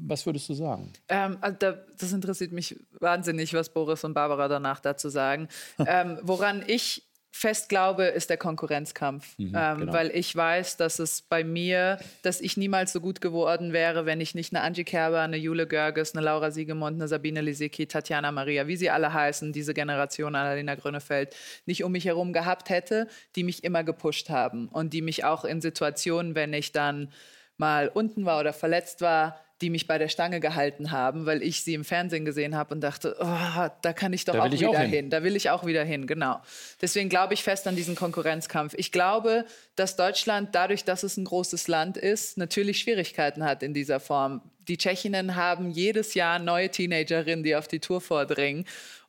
[0.08, 0.92] was würdest du sagen?
[1.08, 5.48] Ähm, also das interessiert mich wahnsinnig, was Boris und Barbara danach dazu sagen.
[5.86, 7.07] ähm, woran ich
[7.38, 9.38] fest glaube, ist der Konkurrenzkampf.
[9.38, 9.92] Mhm, ähm, genau.
[9.92, 14.20] Weil ich weiß, dass es bei mir, dass ich niemals so gut geworden wäre, wenn
[14.20, 18.32] ich nicht eine Angie Kerber, eine Jule Görges, eine Laura Siegemund, eine Sabine Lisicki, Tatjana
[18.32, 21.34] Maria, wie sie alle heißen, diese Generation Annalena Grönefeld,
[21.66, 25.44] nicht um mich herum gehabt hätte, die mich immer gepusht haben und die mich auch
[25.44, 27.12] in Situationen, wenn ich dann
[27.56, 31.64] mal unten war oder verletzt war, die mich bei der Stange gehalten haben, weil ich
[31.64, 34.78] sie im Fernsehen gesehen habe und dachte, oh, da kann ich doch auch wieder auch
[34.78, 34.90] hin.
[34.90, 35.10] hin.
[35.10, 36.40] Da will ich auch wieder hin, genau.
[36.80, 38.74] Deswegen glaube ich fest an diesen Konkurrenzkampf.
[38.76, 39.44] Ich glaube,
[39.74, 44.42] dass Deutschland dadurch, dass es ein großes Land ist, natürlich Schwierigkeiten hat in dieser Form.
[44.68, 48.64] Die Tschechinnen haben jedes Jahr neue Teenagerinnen, die auf die Tour vordringen.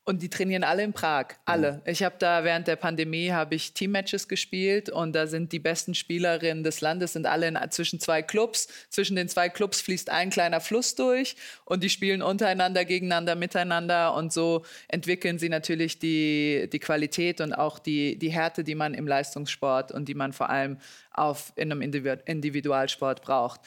[0.09, 1.83] Und die trainieren alle in Prag, alle.
[1.85, 5.93] Ich habe da während der Pandemie habe ich Teammatches gespielt und da sind die besten
[5.93, 8.69] Spielerinnen des Landes sind alle in, zwischen zwei Clubs.
[8.89, 14.15] Zwischen den zwei Clubs fließt ein kleiner Fluss durch und die spielen untereinander, gegeneinander, miteinander
[14.15, 18.95] und so entwickeln sie natürlich die, die Qualität und auch die, die Härte, die man
[18.95, 20.79] im Leistungssport und die man vor allem
[21.13, 23.61] auf, in einem Individualsport braucht.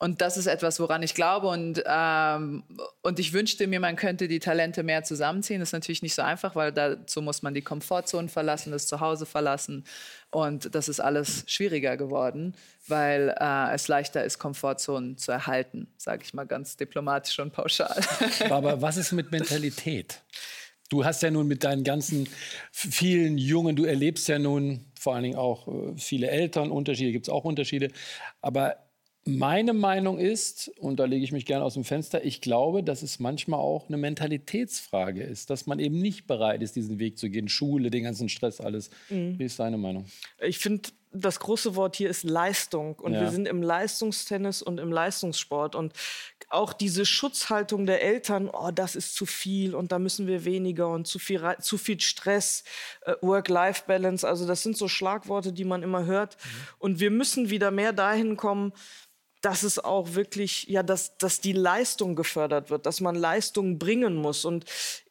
[0.00, 1.46] Und das ist etwas, woran ich glaube.
[1.46, 2.64] Und, ähm,
[3.02, 5.60] und ich wünschte mir, man könnte die Talente mehr zusammenziehen.
[5.60, 9.24] Das ist natürlich nicht so einfach, weil dazu muss man die Komfortzone verlassen, das Zuhause
[9.24, 9.84] verlassen.
[10.30, 12.54] Und das ist alles schwieriger geworden,
[12.88, 18.00] weil äh, es leichter ist, Komfortzonen zu erhalten, sage ich mal ganz diplomatisch und pauschal.
[18.50, 20.22] Aber was ist mit Mentalität?
[20.90, 22.28] Du hast ja nun mit deinen ganzen
[22.72, 27.26] vielen Jungen, du erlebst ja nun vor allen Dingen auch äh, viele Eltern, Unterschiede gibt
[27.26, 27.90] es auch Unterschiede.
[28.40, 28.83] Aber
[29.26, 33.02] meine Meinung ist, und da lege ich mich gerne aus dem Fenster, ich glaube, dass
[33.02, 37.30] es manchmal auch eine Mentalitätsfrage ist, dass man eben nicht bereit ist, diesen Weg zu
[37.30, 37.48] gehen.
[37.48, 38.90] Schule, den ganzen Stress, alles.
[39.08, 39.38] Mhm.
[39.38, 40.04] Wie ist deine Meinung?
[40.40, 42.96] Ich finde, das große Wort hier ist Leistung.
[42.96, 43.22] Und ja.
[43.22, 45.74] wir sind im Leistungstennis und im Leistungssport.
[45.74, 45.92] Und
[46.50, 50.88] auch diese Schutzhaltung der Eltern, oh, das ist zu viel und da müssen wir weniger
[50.88, 52.64] und zu viel, zu viel Stress,
[53.02, 56.36] äh, Work-Life-Balance, also das sind so Schlagworte, die man immer hört.
[56.36, 56.48] Mhm.
[56.78, 58.72] Und wir müssen wieder mehr dahin kommen,
[59.44, 64.16] dass es auch wirklich, ja, dass, dass die Leistung gefördert wird, dass man Leistung bringen
[64.16, 64.46] muss.
[64.46, 64.64] Und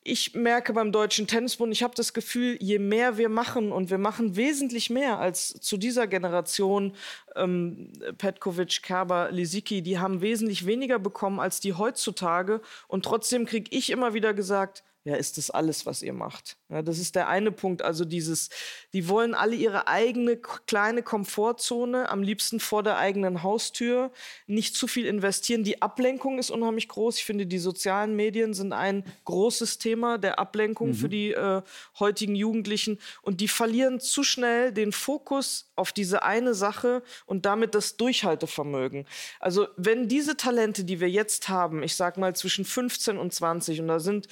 [0.04, 4.00] ich merke beim Deutschen Tennisbund, ich habe das Gefühl, je mehr wir machen und wir
[4.00, 6.96] machen wesentlich mehr als zu dieser Generation,
[7.36, 12.62] ähm, Petkovic, Kerber, Lisicki, die haben wesentlich weniger bekommen als die heutzutage.
[12.88, 16.56] Und trotzdem kriege ich immer wieder gesagt, ja, ist das alles, was ihr macht?
[16.70, 17.82] Ja, das ist der eine Punkt.
[17.82, 18.50] Also dieses,
[18.94, 24.12] die wollen alle ihre eigene kleine Komfortzone, am liebsten vor der eigenen Haustür,
[24.48, 25.66] nicht zu viel investieren.
[25.66, 27.18] Die Ablenkung ist unheimlich groß.
[27.18, 30.94] Ich finde, die sozialen Medien sind ein großes Thema der Ablenkung mhm.
[30.94, 31.62] für die äh,
[32.00, 32.98] heutigen Jugendlichen.
[33.22, 39.06] Und die verlieren zu schnell den Fokus auf diese eine Sache und damit das Durchhaltevermögen.
[39.42, 43.82] Also wenn diese Talente, die wir jetzt haben, ich sag mal zwischen 15 und 20,
[43.82, 44.30] und da sind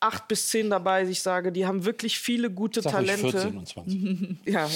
[0.00, 1.04] acht bis zehn dabei.
[1.08, 3.26] Ich sage, die haben wirklich viele gute Sag Talente.
[3.26, 4.36] Ich 14 und 20.
[4.44, 4.68] ja,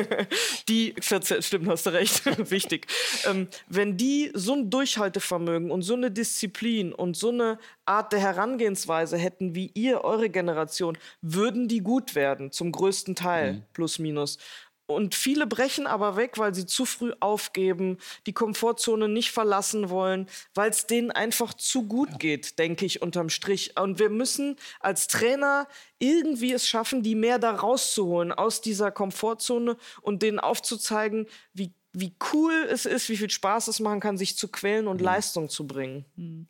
[0.68, 2.86] die 14, stimmt, hast du recht, wichtig.
[3.28, 8.20] Ähm, wenn die so ein Durchhaltevermögen und so eine Disziplin und so eine Art der
[8.20, 13.62] Herangehensweise hätten wie ihr, eure Generation, würden die gut werden, zum größten Teil, mhm.
[13.72, 14.38] plus minus.
[14.86, 20.28] Und viele brechen aber weg, weil sie zu früh aufgeben, die Komfortzone nicht verlassen wollen,
[20.52, 22.16] weil es denen einfach zu gut ja.
[22.18, 23.78] geht, denke ich unterm Strich.
[23.80, 25.68] Und wir müssen als Trainer
[25.98, 32.14] irgendwie es schaffen, die mehr da rauszuholen aus dieser Komfortzone und denen aufzuzeigen, wie, wie
[32.32, 35.04] cool es ist, wie viel Spaß es machen kann, sich zu quälen und mhm.
[35.04, 36.04] Leistung zu bringen.
[36.16, 36.46] Mhm.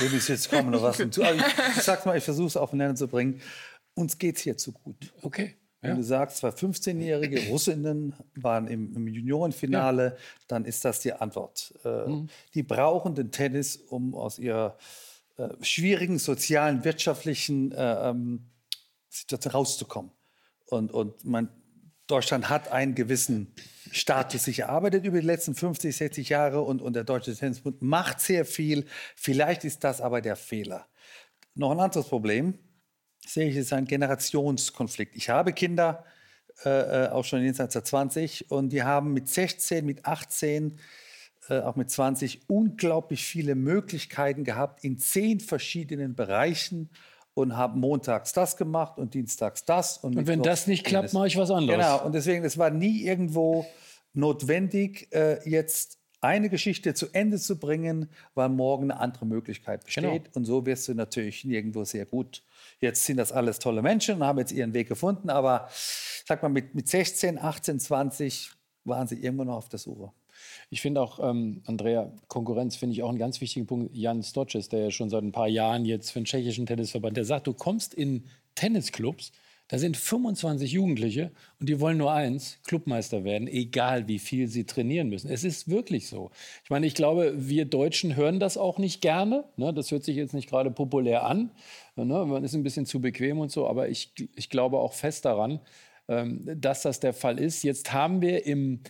[0.00, 1.22] Dem ist jetzt kommen noch was hinzu.
[1.22, 3.40] Ich, ich sag's mal, ich versuche es auf den Nenner zu bringen.
[3.94, 5.12] Uns geht es hier zu gut.
[5.22, 5.56] Okay.
[5.82, 5.96] Wenn ja.
[5.96, 10.16] du sagst, zwei 15-jährige Russinnen waren im, im Juniorenfinale, ja.
[10.46, 11.74] dann ist das die Antwort.
[11.84, 12.28] Äh, mhm.
[12.54, 14.78] Die brauchen den Tennis, um aus ihrer
[15.36, 18.46] äh, schwierigen sozialen, wirtschaftlichen äh, ähm,
[19.08, 20.12] Situation rauszukommen.
[20.66, 21.48] Und, und man,
[22.06, 23.52] Deutschland hat einen gewissen
[23.90, 28.20] Status sich erarbeitet über die letzten 50, 60 Jahre und, und der Deutsche Tennisbund macht
[28.20, 28.86] sehr viel.
[29.16, 30.86] Vielleicht ist das aber der Fehler.
[31.56, 32.58] Noch ein anderes Problem
[33.26, 35.16] sehe ich, ist ein Generationskonflikt.
[35.16, 36.04] Ich habe Kinder,
[36.64, 40.78] äh, äh auch schon jenseits der 20, und die haben mit 16, mit 18,
[41.48, 46.90] äh, auch mit 20 unglaublich viele Möglichkeiten gehabt in zehn verschiedenen Bereichen
[47.34, 49.98] und haben montags das gemacht und dienstags das.
[49.98, 51.80] Und, und wenn das nicht klappt, mache ich was anderes.
[51.80, 53.66] Genau, und deswegen, es war nie irgendwo
[54.12, 60.24] notwendig, äh, jetzt eine Geschichte zu Ende zu bringen, weil morgen eine andere Möglichkeit besteht.
[60.24, 60.34] Genau.
[60.34, 62.42] Und so wirst du natürlich nirgendwo sehr gut
[62.82, 65.68] Jetzt sind das alles tolle Menschen und haben jetzt ihren Weg gefunden, aber
[66.26, 68.50] sag mal, mit, mit 16, 18, 20
[68.84, 70.10] waren sie irgendwo noch auf der Suche.
[70.68, 73.94] Ich finde auch, ähm, Andrea, Konkurrenz finde ich auch einen ganz wichtigen Punkt.
[73.94, 77.24] Jan Stoches, der ja schon seit ein paar Jahren jetzt für den tschechischen Tennisverband, der
[77.24, 78.24] sagt, du kommst in
[78.56, 79.30] Tennisclubs,
[79.72, 84.64] da sind 25 Jugendliche und die wollen nur eins, Clubmeister werden, egal wie viel sie
[84.64, 85.30] trainieren müssen.
[85.30, 86.30] Es ist wirklich so.
[86.62, 89.44] Ich meine, ich glaube, wir Deutschen hören das auch nicht gerne.
[89.56, 89.72] Ne?
[89.72, 91.52] Das hört sich jetzt nicht gerade populär an.
[91.96, 92.04] Ne?
[92.04, 95.58] Man ist ein bisschen zu bequem und so, aber ich, ich glaube auch fest daran,
[96.06, 97.62] dass das der Fall ist.
[97.62, 98.80] Jetzt haben wir im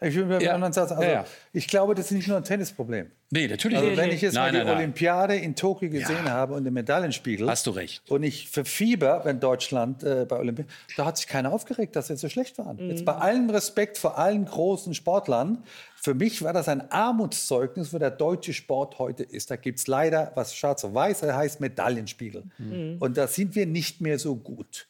[0.00, 0.54] ich will mir ja.
[0.54, 3.10] anderen Satz, also ja, ich glaube, das ist nicht nur ein Tennisproblem.
[3.30, 3.98] Nee, natürlich also, nicht.
[3.98, 6.30] Wenn ich jetzt nein, mal die nein, Olympiade in Tokio gesehen ja.
[6.30, 7.48] habe und den Medaillenspiegel.
[7.48, 8.10] Hast du recht.
[8.10, 12.16] Und ich verfieber, wenn Deutschland äh, bei Olympiade, da hat sich keiner aufgeregt, dass wir
[12.16, 12.76] so schlecht waren.
[12.76, 12.90] Mhm.
[12.90, 15.62] Jetzt bei allem Respekt vor allen großen Sportlern,
[16.00, 19.50] für mich war das ein Armutszeugnis, wo der deutsche Sport heute ist.
[19.50, 22.44] Da gibt es leider, was schwarz auf weiß heißt, Medaillenspiegel.
[22.56, 22.96] Mhm.
[22.98, 24.86] Und da sind wir nicht mehr so gut.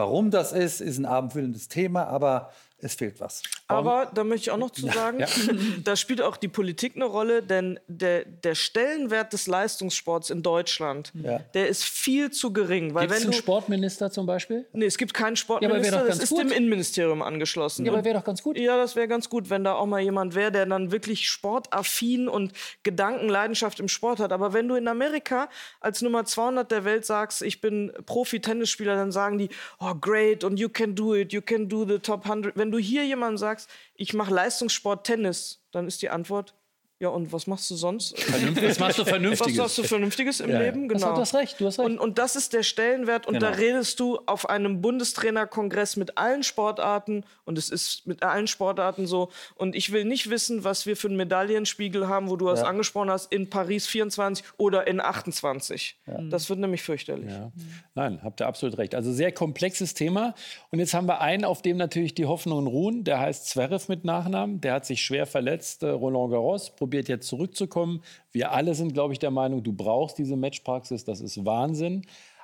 [0.00, 3.42] Warum das ist, ist ein abendfüllendes Thema, aber es fehlt was.
[3.68, 5.26] Aber da möchte ich auch noch zu sagen, ja.
[5.84, 11.12] da spielt auch die Politik eine Rolle, denn der, der Stellenwert des Leistungssports in Deutschland,
[11.14, 11.40] ja.
[11.54, 12.94] der ist viel zu gering.
[12.94, 14.66] Gibt es einen Sportminister zum Beispiel?
[14.72, 16.40] Nee, es gibt keinen Sportminister, ja, das ist gut.
[16.40, 17.86] dem Innenministerium angeschlossen.
[17.86, 18.58] Ja, aber wäre doch ganz gut.
[18.58, 22.28] Ja, das wäre ganz gut, wenn da auch mal jemand wäre, der dann wirklich sportaffin
[22.28, 24.32] und Gedankenleidenschaft im Sport hat.
[24.32, 25.48] Aber wenn du in Amerika
[25.80, 30.58] als Nummer 200 der Welt sagst, ich bin Profi-Tennisspieler, dann sagen die, oh great und
[30.58, 32.56] you can do it, you can do the top 100.
[32.56, 36.54] Wenn wenn du hier jemandem sagst, ich mache Leistungssport Tennis, dann ist die Antwort,
[37.00, 38.14] ja, und was machst du sonst?
[38.60, 39.56] Was machst du Vernünftiges?
[39.56, 40.86] Was machst du Vernünftiges im ja, Leben?
[40.86, 41.14] Genau.
[41.14, 41.88] Du hast recht, du hast recht.
[41.88, 43.26] Und, und das ist der Stellenwert.
[43.26, 43.46] Und genau.
[43.46, 47.24] da redest du auf einem Bundestrainerkongress mit allen Sportarten.
[47.46, 49.30] Und es ist mit allen Sportarten so.
[49.54, 52.52] Und ich will nicht wissen, was wir für einen Medaillenspiegel haben, wo du ja.
[52.52, 55.96] es angesprochen hast, in Paris 24 oder in 28.
[56.06, 56.20] Ja.
[56.28, 57.30] Das wird nämlich fürchterlich.
[57.30, 57.50] Ja.
[57.94, 58.94] Nein, habt ihr absolut recht.
[58.94, 60.34] Also sehr komplexes Thema.
[60.70, 63.04] Und jetzt haben wir einen, auf dem natürlich die Hoffnungen ruhen.
[63.04, 64.60] Der heißt Zverev mit Nachnamen.
[64.60, 65.82] Der hat sich schwer verletzt.
[65.82, 68.02] Äh, Roland Garros probiert jetzt zurückzukommen.
[68.32, 71.04] Wir alle sind, glaube ich, der Meinung, du brauchst diese Matchpraxis.
[71.04, 72.02] Das ist Wahnsinn.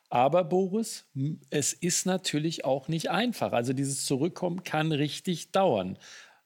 [0.08, 1.04] Aber Boris,
[1.50, 3.50] es ist natürlich auch nicht einfach.
[3.50, 5.98] Also dieses Zurückkommen kann richtig dauern.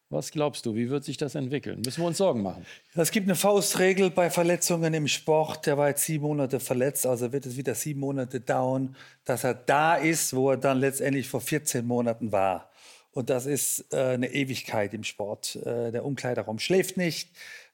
[0.08, 1.82] Was glaubst du, wie wird sich das entwickeln?
[1.84, 2.64] Müssen wir uns Sorgen machen?
[2.94, 5.66] Es gibt eine Faustregel bei Verletzungen im Sport.
[5.66, 9.52] Der war jetzt sieben Monate verletzt, also wird es wieder sieben Monate dauern, dass er
[9.52, 12.70] da ist, wo er dann letztendlich vor 14 Monaten war.
[13.12, 15.56] Und das ist äh, eine Ewigkeit im Sport.
[15.56, 17.30] Äh, der Umkleideraum schläft nicht.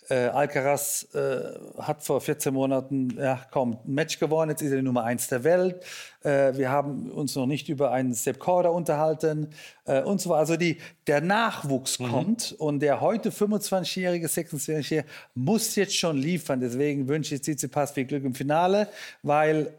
[0.09, 4.77] Äh, Alcaraz äh, hat vor 14 Monaten ja, kaum ein Match gewonnen, jetzt ist er
[4.77, 5.85] die Nummer 1 der Welt.
[6.23, 9.49] Äh, wir haben uns noch nicht über einen Sepp Korda unterhalten
[9.85, 10.39] äh, und so weiter.
[10.39, 12.11] Also die, der Nachwuchs mhm.
[12.11, 16.61] kommt und der heute 25-jährige, 26-jährige muss jetzt schon liefern.
[16.61, 18.89] Deswegen wünsche ich Tsitsipas viel Glück im Finale,
[19.23, 19.75] weil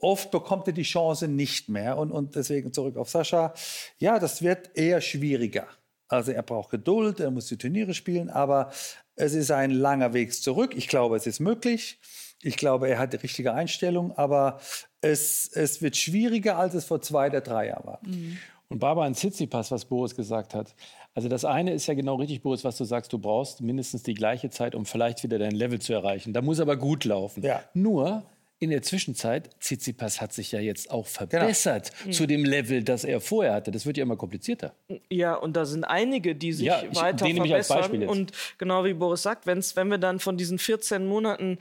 [0.00, 1.96] oft bekommt er die Chance nicht mehr.
[1.96, 3.54] Und, und deswegen zurück auf Sascha.
[3.98, 5.66] Ja, das wird eher schwieriger.
[6.08, 8.70] Also er braucht Geduld, er muss die Turniere spielen, aber
[9.16, 10.74] es ist ein langer Weg zurück.
[10.76, 11.98] Ich glaube, es ist möglich.
[12.42, 14.60] Ich glaube, er hat die richtige Einstellung, aber
[15.00, 18.00] es, es wird schwieriger, als es vor zwei oder drei Jahren war.
[18.04, 18.38] Mhm.
[18.68, 20.74] Und Barbara an Tsitsipas, was Boris gesagt hat.
[21.14, 24.14] Also das eine ist ja genau richtig, Boris, was du sagst, du brauchst mindestens die
[24.14, 26.32] gleiche Zeit, um vielleicht wieder dein Level zu erreichen.
[26.32, 27.42] Da muss aber gut laufen.
[27.42, 27.62] Ja.
[27.72, 28.24] Nur
[28.64, 31.28] in der Zwischenzeit, Tsitsipas hat sich ja jetzt auch genau.
[31.28, 32.12] verbessert genau.
[32.14, 33.70] zu dem Level, das er vorher hatte.
[33.70, 34.74] Das wird ja immer komplizierter.
[35.10, 38.08] Ja, und da sind einige, die sich ja, ich, weiter verbessern.
[38.08, 41.58] Und genau wie Boris sagt, wenn's, wenn wir dann von diesen 14 Monaten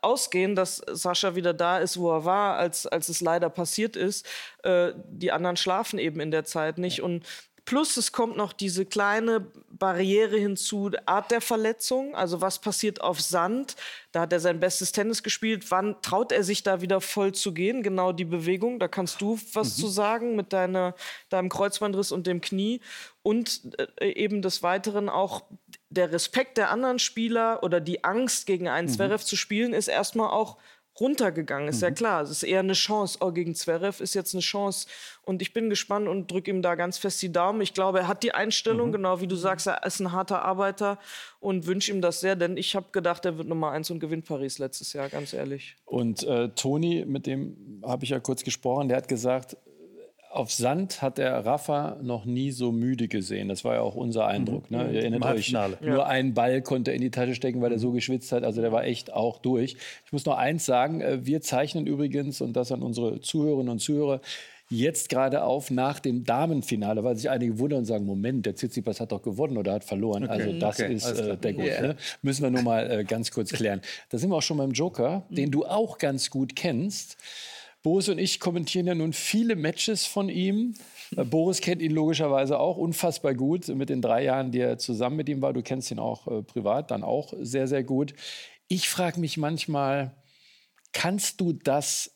[0.00, 4.26] ausgehen, dass Sascha wieder da ist, wo er war, als, als es leider passiert ist.
[4.62, 7.02] Äh, die anderen schlafen eben in der Zeit nicht.
[7.02, 7.24] Und
[7.64, 13.20] Plus es kommt noch diese kleine Barriere hinzu, Art der Verletzung, also was passiert auf
[13.20, 13.76] Sand.
[14.12, 15.70] Da hat er sein bestes Tennis gespielt.
[15.70, 17.82] Wann traut er sich da wieder voll zu gehen?
[17.82, 19.80] Genau die Bewegung, da kannst du was mhm.
[19.80, 20.94] zu sagen mit deiner,
[21.30, 22.80] deinem Kreuzbandriss und dem Knie.
[23.22, 25.44] Und äh, eben des Weiteren auch
[25.88, 28.92] der Respekt der anderen Spieler oder die Angst, gegen einen mhm.
[28.92, 30.58] Zverev zu spielen, ist erstmal auch
[31.00, 31.88] runtergegangen, ist mhm.
[31.88, 32.22] ja klar.
[32.22, 33.18] Es ist eher eine Chance.
[33.20, 34.86] Oh, gegen Zverev ist jetzt eine Chance.
[35.22, 37.60] Und ich bin gespannt und drücke ihm da ganz fest die Daumen.
[37.60, 38.92] Ich glaube, er hat die Einstellung, mhm.
[38.92, 40.98] genau wie du sagst, er ist ein harter Arbeiter
[41.40, 44.26] und wünsche ihm das sehr, denn ich habe gedacht, er wird Nummer eins und gewinnt
[44.26, 45.76] Paris letztes Jahr, ganz ehrlich.
[45.84, 49.56] Und äh, Toni, mit dem habe ich ja kurz gesprochen, der hat gesagt,
[50.34, 53.48] auf Sand hat der Rafa noch nie so müde gesehen.
[53.48, 54.70] Das war ja auch unser Eindruck.
[54.70, 54.90] Ne?
[54.92, 55.70] Ihr erinnert euch, ja.
[55.80, 58.42] nur einen Ball konnte er in die Tasche stecken, weil er so geschwitzt hat.
[58.42, 59.76] Also der war echt auch durch.
[60.04, 63.78] Ich muss noch eins sagen, äh, wir zeichnen übrigens, und das an unsere Zuhörerinnen und
[63.78, 64.20] Zuhörer,
[64.68, 69.00] jetzt gerade auf nach dem Damenfinale, weil sich einige wundern und sagen, Moment, der Tsitsipas
[69.00, 70.24] hat doch gewonnen oder hat verloren.
[70.24, 70.32] Okay.
[70.32, 70.94] Also das okay.
[70.94, 71.66] ist äh, der Grund.
[71.66, 71.82] Yeah.
[71.82, 71.96] Ne?
[72.22, 73.80] Müssen wir nur mal äh, ganz kurz klären.
[74.10, 77.16] Da sind wir auch schon beim Joker, den du auch ganz gut kennst.
[77.84, 80.74] Boris und ich kommentieren ja nun viele Matches von ihm.
[81.16, 85.16] Äh, Boris kennt ihn logischerweise auch unfassbar gut mit den drei Jahren, die er zusammen
[85.16, 85.52] mit ihm war.
[85.52, 88.14] Du kennst ihn auch äh, privat dann auch sehr, sehr gut.
[88.68, 90.16] Ich frage mich manchmal,
[90.92, 92.10] kannst du das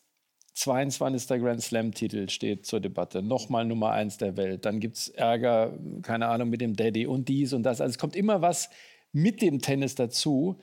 [0.54, 1.38] 22.
[1.38, 3.22] Grand Slam-Titel steht zur Debatte.
[3.22, 4.64] Nochmal Nummer eins der Welt.
[4.64, 7.82] Dann gibt es Ärger, keine Ahnung, mit dem Daddy und dies und das.
[7.82, 8.70] Also es kommt immer was
[9.12, 10.58] mit dem Tennis dazu.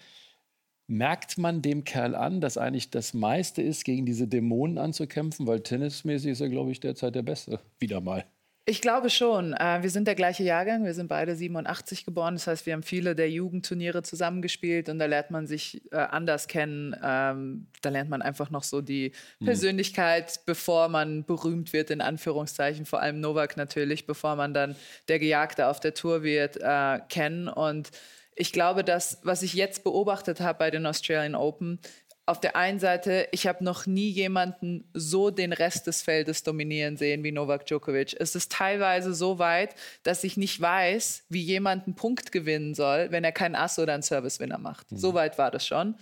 [0.88, 5.48] Merkt man dem Kerl an, dass eigentlich das meiste ist, gegen diese Dämonen anzukämpfen?
[5.48, 7.60] Weil tennismäßig ist er, glaube ich, derzeit der Beste.
[7.80, 8.26] Wieder mal.
[8.68, 9.54] Ich glaube schon.
[9.54, 10.86] Äh, wir sind der gleiche Jahrgang.
[10.86, 12.34] Wir sind beide 87 geboren.
[12.34, 16.48] Das heißt, wir haben viele der Jugendturniere zusammengespielt und da lernt man sich äh, anders
[16.48, 16.96] kennen.
[17.04, 19.46] Ähm, da lernt man einfach noch so die mhm.
[19.46, 22.88] Persönlichkeit, bevor man berühmt wird, in Anführungszeichen.
[22.88, 24.76] Vor allem Novak natürlich, bevor man dann
[25.10, 27.48] der Gejagte auf der Tour wird, äh, kennen.
[27.48, 27.92] Und
[28.36, 31.80] ich glaube, dass, was ich jetzt beobachtet habe bei den Australian Open,
[32.28, 36.98] auf der einen Seite, ich habe noch nie jemanden so den Rest des Feldes dominieren
[36.98, 38.16] sehen wie Novak Djokovic.
[38.20, 43.12] Es ist teilweise so weit, dass ich nicht weiß, wie jemand einen Punkt gewinnen soll,
[43.12, 44.92] wenn er keinen Ass oder einen Servicewinner macht.
[44.92, 44.98] Mhm.
[44.98, 45.96] So weit war das schon.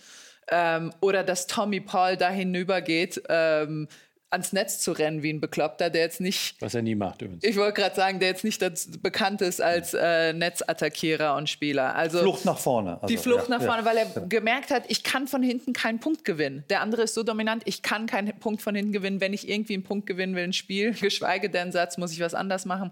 [0.49, 3.89] Ähm, oder dass Tommy Paul da hinübergeht, ähm,
[4.33, 6.55] ans Netz zu rennen wie ein Bekloppter, der jetzt nicht.
[6.59, 7.43] Was er nie macht übrigens.
[7.43, 8.61] Ich wollte gerade sagen, der jetzt nicht
[9.01, 11.95] bekannt ist als äh, Netzattackierer und Spieler.
[11.95, 12.95] Also Flucht nach vorne.
[13.01, 13.85] Also, die Flucht ja, nach vorne, ja.
[13.85, 14.25] weil er ja.
[14.27, 16.65] gemerkt hat, ich kann von hinten keinen Punkt gewinnen.
[16.69, 19.21] Der andere ist so dominant, ich kann keinen Punkt von hinten gewinnen.
[19.21, 22.33] Wenn ich irgendwie einen Punkt gewinnen will, ein Spiel, geschweige denn Satz, muss ich was
[22.33, 22.91] anders machen.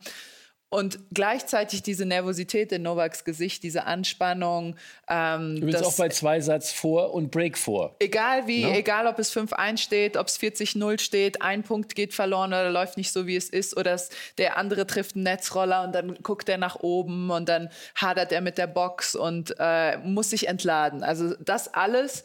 [0.73, 4.77] Und gleichzeitig diese Nervosität in Novaks Gesicht, diese Anspannung.
[5.09, 7.97] Ähm, Übrigens auch bei zwei Satz vor und Break vor.
[7.99, 8.69] Egal wie, no?
[8.69, 8.77] Ne?
[8.77, 12.95] egal ob es 5-1 steht, ob es 40-0 steht, ein Punkt geht verloren oder läuft
[12.95, 16.47] nicht so, wie es ist, oder es, der andere trifft einen Netzroller und dann guckt
[16.47, 21.03] er nach oben und dann hadert er mit der Box und äh, muss sich entladen.
[21.03, 22.23] Also das alles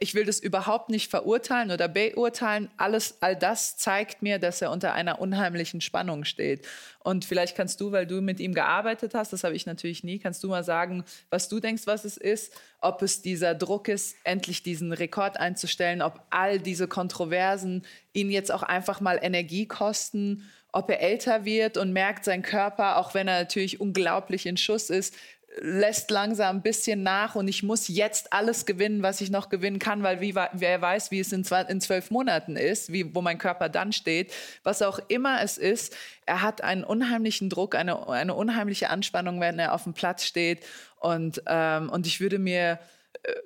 [0.00, 2.70] ich will das überhaupt nicht verurteilen oder beurteilen.
[2.78, 6.66] Alles, all das zeigt mir, dass er unter einer unheimlichen Spannung steht.
[7.00, 10.18] Und vielleicht kannst du, weil du mit ihm gearbeitet hast, das habe ich natürlich nie,
[10.18, 14.16] kannst du mal sagen, was du denkst, was es ist, ob es dieser Druck ist,
[14.24, 20.50] endlich diesen Rekord einzustellen, ob all diese Kontroversen ihn jetzt auch einfach mal Energie kosten
[20.76, 24.90] ob er älter wird und merkt, sein Körper, auch wenn er natürlich unglaublich in Schuss
[24.90, 25.14] ist,
[25.60, 29.78] lässt langsam ein bisschen nach und ich muss jetzt alles gewinnen, was ich noch gewinnen
[29.78, 33.68] kann, weil wie, wer weiß, wie es in, zwölf Monaten ist, wie, wo mein Körper
[33.68, 34.32] dann steht.
[34.64, 39.58] Was auch immer es ist, er hat einen unheimlichen Druck, eine, eine unheimliche Anspannung, wenn
[39.58, 40.64] er auf dem Platz steht.
[40.98, 42.78] Und, ähm, und ich würde mir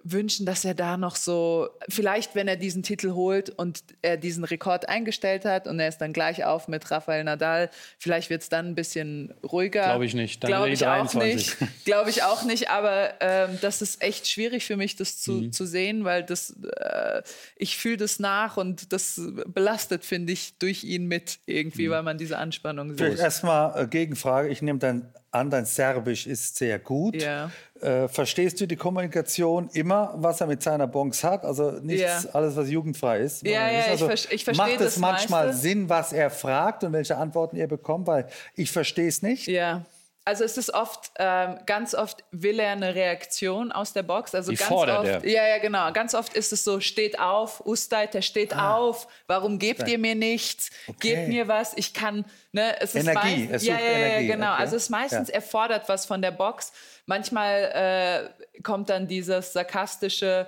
[0.03, 4.45] wünschen, dass er da noch so, vielleicht wenn er diesen Titel holt und er diesen
[4.45, 8.49] Rekord eingestellt hat und er ist dann gleich auf mit Rafael Nadal, vielleicht wird es
[8.49, 9.85] dann ein bisschen ruhiger.
[9.85, 10.41] Glaube ich nicht.
[10.41, 11.21] Glaube ich 23.
[11.21, 11.75] auch nicht.
[11.85, 15.53] Glaube ich auch nicht, aber ähm, das ist echt schwierig für mich, das zu, mhm.
[15.53, 17.23] zu sehen, weil das, äh,
[17.57, 21.93] ich fühle das nach und das belastet, finde ich, durch ihn mit irgendwie, mhm.
[21.93, 23.19] weil man diese Anspannung sieht.
[23.19, 27.21] Erstmal äh, Gegenfrage, ich nehme dann an, dein Serbisch ist sehr gut.
[27.21, 27.51] Ja.
[27.81, 31.45] Äh, verstehst du die Kommunikation immer, was er mit seiner Bonks hat?
[31.45, 32.31] Also nichts, ja.
[32.33, 33.47] alles, was jugendfrei ist.
[33.47, 35.61] Ja, ja, also, ich, ver ich verstehe Macht es manchmal meiste.
[35.61, 38.07] Sinn, was er fragt und welche Antworten er bekommt?
[38.07, 39.47] Weil ich verstehe es nicht.
[39.47, 39.85] Ja.
[40.29, 44.35] Also es ist oft, ähm, ganz oft will er eine Reaktion aus der Box.
[44.35, 45.27] Also Die ganz oft, er.
[45.27, 45.91] ja, ja, genau.
[45.95, 48.77] Ganz oft ist es so: Steht auf, Ustait, der steht ah.
[48.77, 49.09] auf.
[49.27, 50.69] Warum gebt ihr mir nichts?
[50.87, 51.15] Okay.
[51.15, 51.73] Gebt mir was.
[51.79, 52.27] Ich kann.
[52.53, 53.47] Ne, es ist Energie.
[53.47, 54.53] Meist, ja, ja, ja, genau.
[54.53, 54.61] Okay.
[54.61, 55.37] Also es ist meistens, ja.
[55.37, 56.75] er fordert was von der Box.
[57.07, 60.47] Manchmal äh, kommt dann dieses sarkastische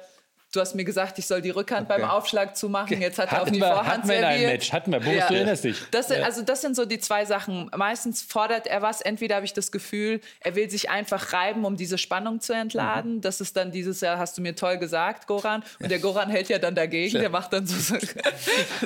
[0.52, 2.00] Du hast mir gesagt, ich soll die Rückhand okay.
[2.00, 3.00] beim Aufschlag zumachen.
[3.00, 4.72] Jetzt hat hatten er auf die Vorhand hatten wir in einem Match.
[4.72, 4.98] Hatten wir.
[4.98, 5.28] Boris, ja.
[5.28, 5.76] du erinnerst dich.
[5.92, 6.24] Das sind.
[6.24, 7.70] Also das sind so die zwei Sachen.
[7.76, 9.00] Meistens fordert er was.
[9.00, 13.16] Entweder habe ich das Gefühl, er will sich einfach reiben, um diese Spannung zu entladen.
[13.16, 13.20] Mhm.
[13.20, 15.62] Das ist dann dieses Jahr, hast du mir toll gesagt, Goran.
[15.78, 17.20] Und der Goran hält ja dann dagegen.
[17.20, 17.96] Der macht dann so,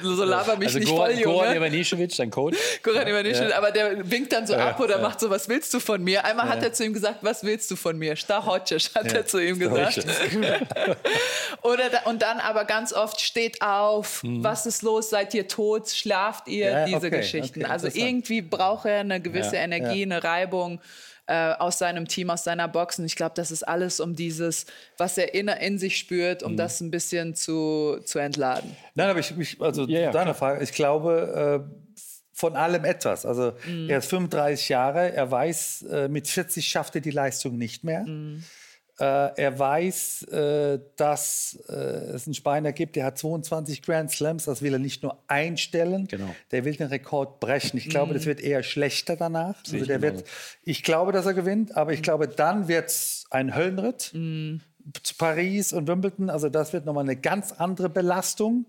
[0.02, 1.34] so, so laber mich also nicht Goran, voll, Junge.
[1.34, 2.58] Goran Ivanišević, dein Coach.
[2.82, 3.56] Goran Ivanišević, ja.
[3.56, 6.26] aber der winkt dann so ab oder macht so, was willst du von mir?
[6.26, 8.16] Einmal hat er zu ihm gesagt, was willst du von mir?
[8.16, 10.04] Stahocic hat er zu ihm gesagt.
[11.62, 14.42] oder da, und dann aber ganz oft steht auf, mhm.
[14.42, 17.62] was ist los, seid ihr tot, schlaft ihr, ja, diese okay, Geschichten.
[17.62, 20.06] Okay, also irgendwie braucht er eine gewisse ja, Energie, ja.
[20.06, 20.80] eine Reibung
[21.26, 22.98] äh, aus seinem Team, aus seiner Box.
[22.98, 24.66] Und ich glaube, das ist alles um dieses,
[24.98, 26.56] was er in, in sich spürt, um mhm.
[26.56, 28.76] das ein bisschen zu, zu entladen.
[28.94, 31.94] Nein, aber ich, ich also ja, deine Frage, ich glaube, äh,
[32.34, 33.24] von allem etwas.
[33.24, 33.88] Also mhm.
[33.88, 38.02] er ist 35 Jahre, er weiß, äh, mit 40 schafft er die Leistung nicht mehr.
[38.02, 38.42] Mhm.
[39.00, 44.44] Äh, er weiß, äh, dass äh, es einen Speiner gibt, der hat 22 Grand Slams.
[44.44, 46.34] Das will er nicht nur einstellen, genau.
[46.52, 47.76] der will den Rekord brechen.
[47.76, 49.56] Ich glaube, das wird eher schlechter danach.
[49.70, 50.24] Also der wird,
[50.62, 52.02] ich glaube, dass er gewinnt, aber ich mm.
[52.02, 54.12] glaube, dann wird es ein Höllenritt
[55.02, 56.30] zu Paris und Wimbledon.
[56.30, 58.66] Also das wird nochmal eine ganz andere Belastung.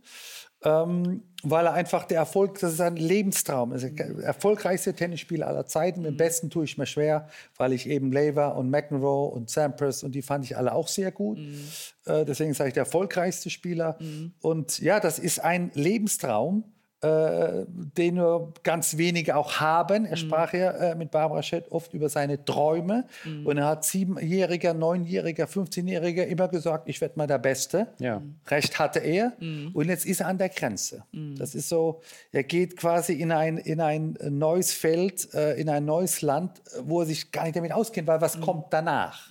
[0.65, 3.71] Ähm, weil er einfach der Erfolg, das ist ein Lebenstraum.
[3.71, 6.01] Ist der erfolgreichste Tennisspieler aller Zeiten.
[6.01, 10.03] Mit dem besten tue ich mir schwer, weil ich eben Lever und McEnroe und Sampras
[10.03, 11.37] und die fand ich alle auch sehr gut.
[11.37, 11.67] Mhm.
[12.05, 13.97] Äh, deswegen sage ich der erfolgreichste Spieler.
[13.99, 14.33] Mhm.
[14.41, 16.63] Und ja, das ist ein Lebenstraum
[17.01, 20.05] äh, den nur ganz wenige auch haben.
[20.05, 20.15] Er mhm.
[20.15, 23.05] sprach ja äh, mit Barbara Schett oft über seine Träume.
[23.23, 23.45] Mhm.
[23.45, 27.87] Und er hat siebenjähriger, neunjähriger, 15-jähriger immer gesagt, ich werde mal der Beste.
[27.99, 28.21] Ja.
[28.47, 29.33] Recht hatte er.
[29.39, 29.71] Mhm.
[29.73, 31.03] Und jetzt ist er an der Grenze.
[31.11, 31.35] Mhm.
[31.37, 35.85] Das ist so, er geht quasi in ein, in ein neues Feld, äh, in ein
[35.85, 38.41] neues Land, wo er sich gar nicht damit auskennt, weil was mhm.
[38.41, 39.29] kommt danach?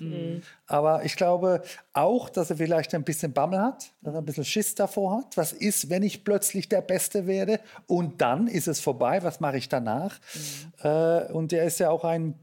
[0.66, 1.62] Aber ich glaube
[1.92, 5.36] auch, dass er vielleicht ein bisschen Bammel hat, dass er ein bisschen Schiss davor hat.
[5.36, 9.22] Was ist, wenn ich plötzlich der Beste werde und dann ist es vorbei?
[9.22, 10.18] Was mache ich danach?
[10.34, 10.88] Mhm.
[10.88, 12.34] Äh, und er ist ja auch ein,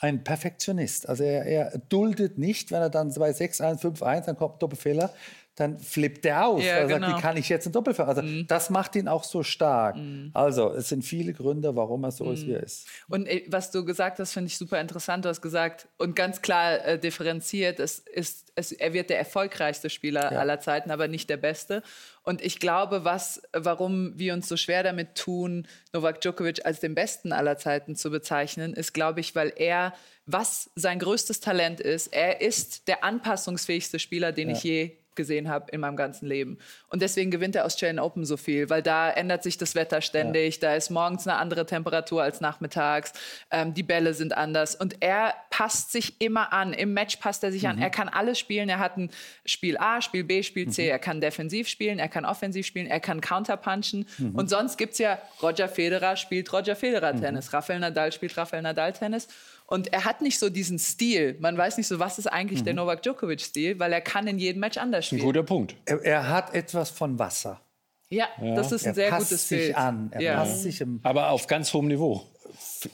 [0.00, 1.08] ein Perfektionist.
[1.08, 4.62] Also er, er, duldet nicht, wenn er dann bei 6, 1, 5, 1, dann kommt
[4.62, 5.10] Doppelfehler,
[5.58, 6.62] dann flippt er aus.
[6.62, 7.16] Ja, er sagt, genau.
[7.16, 8.08] wie kann ich jetzt einen Doppelfehler?
[8.08, 8.46] Also mhm.
[8.46, 9.96] das macht ihn auch so stark.
[9.96, 10.30] Mhm.
[10.34, 12.32] Also es sind viele Gründe, warum er so mhm.
[12.34, 12.86] ist, wie er ist.
[13.08, 15.24] Und was du gesagt hast, finde ich super interessant.
[15.24, 19.90] Du hast gesagt und ganz klar äh, differenziert, es ist, es, er wird der erfolgreichste
[19.90, 20.38] Spieler ja.
[20.38, 21.82] aller Zeiten, aber nicht der beste.
[22.22, 26.94] Und ich glaube, was, warum wir uns so schwer damit tun, Novak Djokovic als den
[26.94, 29.94] besten aller Zeiten zu bezeichnen, ist, glaube ich, weil er
[30.26, 32.08] was sein größtes Talent ist.
[32.08, 34.56] Er ist der anpassungsfähigste Spieler, den ja.
[34.56, 36.56] ich je gesehen habe in meinem ganzen Leben.
[36.88, 40.54] Und deswegen gewinnt der Australian Open so viel, weil da ändert sich das Wetter ständig,
[40.54, 40.68] ja.
[40.70, 43.12] da ist morgens eine andere Temperatur als nachmittags,
[43.50, 46.72] ähm, die Bälle sind anders und er passt sich immer an.
[46.72, 47.70] Im Match passt er sich mhm.
[47.70, 47.78] an.
[47.78, 48.68] Er kann alles spielen.
[48.68, 49.10] Er hat ein
[49.44, 50.84] Spiel A, Spiel B, Spiel C.
[50.84, 50.90] Mhm.
[50.90, 54.06] Er kann defensiv spielen, er kann offensiv spielen, er kann counterpunchen.
[54.18, 54.34] Mhm.
[54.34, 57.20] Und sonst gibt es ja Roger Federer spielt Roger Federer mhm.
[57.20, 59.28] Tennis, Rafael Nadal spielt Rafael Nadal Tennis.
[59.70, 61.36] Und er hat nicht so diesen Stil.
[61.40, 62.64] Man weiß nicht so, was ist eigentlich mhm.
[62.64, 65.20] der Novak Djokovic-Stil, weil er kann in jedem Match anders spielen.
[65.20, 65.76] Ein guter Punkt.
[65.84, 67.60] Er, er hat etwas von Wasser.
[68.08, 68.54] Ja, ja.
[68.54, 69.76] das ist ein er sehr passt gutes sich Bild.
[69.76, 70.08] An.
[70.12, 70.34] Er ja.
[70.36, 72.24] passt sich im Aber auf ganz hohem Niveau.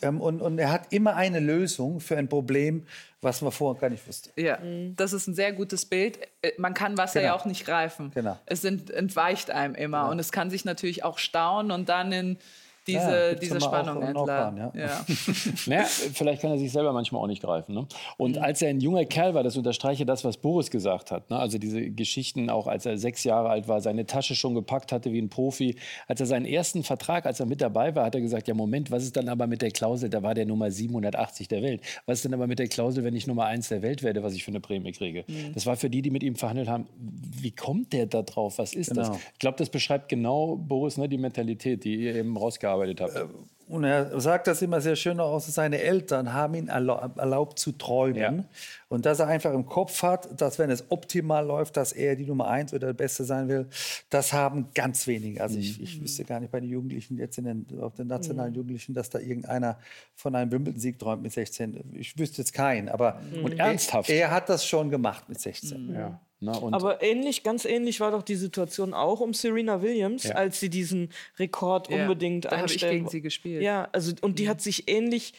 [0.02, 2.84] Ähm, und, und, er hat immer eine Lösung für ein Problem,
[3.20, 4.30] was man vorher gar nicht wusste.
[4.34, 4.58] Ja,
[4.96, 6.18] das ist ein sehr gutes Bild.
[6.42, 7.34] Äh, man kann Wasser genau.
[7.34, 8.10] ja auch nicht greifen.
[8.12, 8.36] Genau.
[8.46, 10.00] Es entweicht einem immer.
[10.00, 10.10] Genau.
[10.10, 12.38] Und es kann sich natürlich auch stauen und dann in
[12.86, 14.58] diese, ja, diese Spannung entladen.
[14.58, 14.72] Ja.
[14.74, 15.06] Ja.
[15.66, 17.74] naja, vielleicht kann er sich selber manchmal auch nicht greifen.
[17.74, 17.86] Ne?
[18.16, 18.42] Und mhm.
[18.42, 21.30] als er ein junger Kerl war, das unterstreiche das, was Boris gesagt hat.
[21.30, 21.38] Ne?
[21.38, 25.12] Also diese Geschichten, auch als er sechs Jahre alt war, seine Tasche schon gepackt hatte
[25.12, 25.76] wie ein Profi.
[26.06, 28.90] Als er seinen ersten Vertrag, als er mit dabei war, hat er gesagt, ja Moment,
[28.90, 31.80] was ist dann aber mit der Klausel, da war der Nummer 780 der Welt.
[32.06, 34.34] Was ist denn aber mit der Klausel, wenn ich Nummer 1 der Welt werde, was
[34.34, 35.24] ich für eine Prämie kriege?
[35.26, 35.54] Mhm.
[35.54, 38.58] Das war für die, die mit ihm verhandelt haben, wie kommt der da drauf?
[38.58, 39.08] Was ist genau.
[39.08, 39.18] das?
[39.32, 43.16] Ich glaube, das beschreibt genau, Boris, ne, die Mentalität, die ihr eben rausgearbeitet gearbeitet habt.
[43.16, 43.26] Äh,
[43.66, 48.16] und er sagt das immer sehr schön auch, seine Eltern haben ihn erlaubt zu träumen.
[48.16, 48.44] Ja.
[48.88, 52.26] Und dass er einfach im Kopf hat, dass wenn es optimal läuft, dass er die
[52.26, 53.66] Nummer eins oder der Beste sein will,
[54.10, 55.42] das haben ganz wenige.
[55.42, 58.50] Also ich, ich wüsste gar nicht bei den Jugendlichen, jetzt in den, auf den nationalen
[58.50, 58.56] mhm.
[58.56, 59.78] Jugendlichen, dass da irgendeiner
[60.14, 61.94] von einem Wimbledon-Sieg träumt mit 16.
[61.94, 63.46] Ich wüsste jetzt keinen, aber mhm.
[63.46, 64.10] und ernsthaft.
[64.10, 65.86] Er, er, hat das schon gemacht mit 16.
[65.86, 65.94] Mhm.
[65.94, 66.20] Ja.
[66.44, 70.34] Na, Aber ähnlich, ganz ähnlich war doch die Situation auch um Serena Williams, ja.
[70.34, 72.92] als sie diesen Rekord ja, unbedingt da einstellen.
[72.92, 73.62] ich gegen sie gespielt.
[73.62, 74.48] Ja, also und die mhm.
[74.48, 75.32] hat sich ähnlich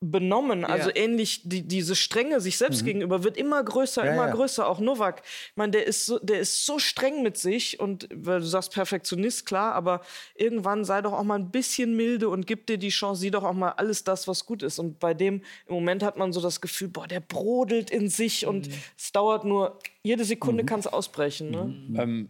[0.00, 0.64] benommen.
[0.64, 0.96] Also ja.
[0.96, 2.86] ähnlich die, diese Strenge sich selbst mhm.
[2.86, 4.34] gegenüber wird immer größer, ja, immer ja.
[4.34, 4.66] größer.
[4.66, 8.40] Auch Novak, ich meine, der ist so, der ist so streng mit sich und weil
[8.40, 10.00] du sagst Perfektionist, klar, aber
[10.34, 13.44] irgendwann sei doch auch mal ein bisschen milde und gib dir die Chance, sieh doch
[13.44, 14.78] auch mal alles das, was gut ist.
[14.78, 18.42] Und bei dem im Moment hat man so das Gefühl, boah, der brodelt in sich
[18.42, 18.48] mhm.
[18.48, 20.66] und es dauert nur jede Sekunde mhm.
[20.66, 21.50] kann es ausbrechen.
[21.50, 21.64] Ne?
[21.64, 22.00] Mhm.
[22.00, 22.28] Ähm,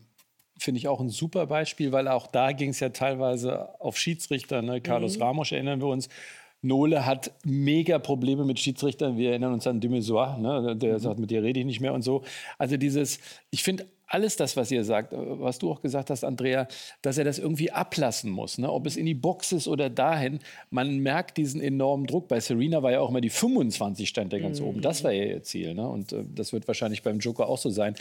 [0.59, 4.61] finde ich auch ein super Beispiel, weil auch da ging es ja teilweise auf Schiedsrichter.
[4.61, 4.81] Ne?
[4.81, 5.23] Carlos mhm.
[5.23, 6.09] Ramos erinnern wir uns,
[6.63, 9.17] Nole hat mega Probleme mit Schiedsrichtern.
[9.17, 10.77] Wir erinnern uns an Demesoir, ne?
[10.77, 10.99] der mhm.
[10.99, 12.23] sagt, mit dir rede ich nicht mehr und so.
[12.59, 13.19] Also dieses,
[13.51, 16.67] ich finde alles das, was ihr sagt, was du auch gesagt hast, Andrea,
[17.01, 18.59] dass er das irgendwie ablassen muss.
[18.59, 18.71] Ne?
[18.71, 20.41] Ob es in die Box ist oder dahin,
[20.71, 22.27] man merkt diesen enormen Druck.
[22.27, 24.67] Bei Serena war ja auch immer die 25 stand der ganz mhm.
[24.67, 24.81] oben.
[24.83, 25.75] Das war ja ihr Ziel.
[25.75, 25.89] Ne?
[25.89, 27.95] Und äh, das wird wahrscheinlich beim Joker auch so sein.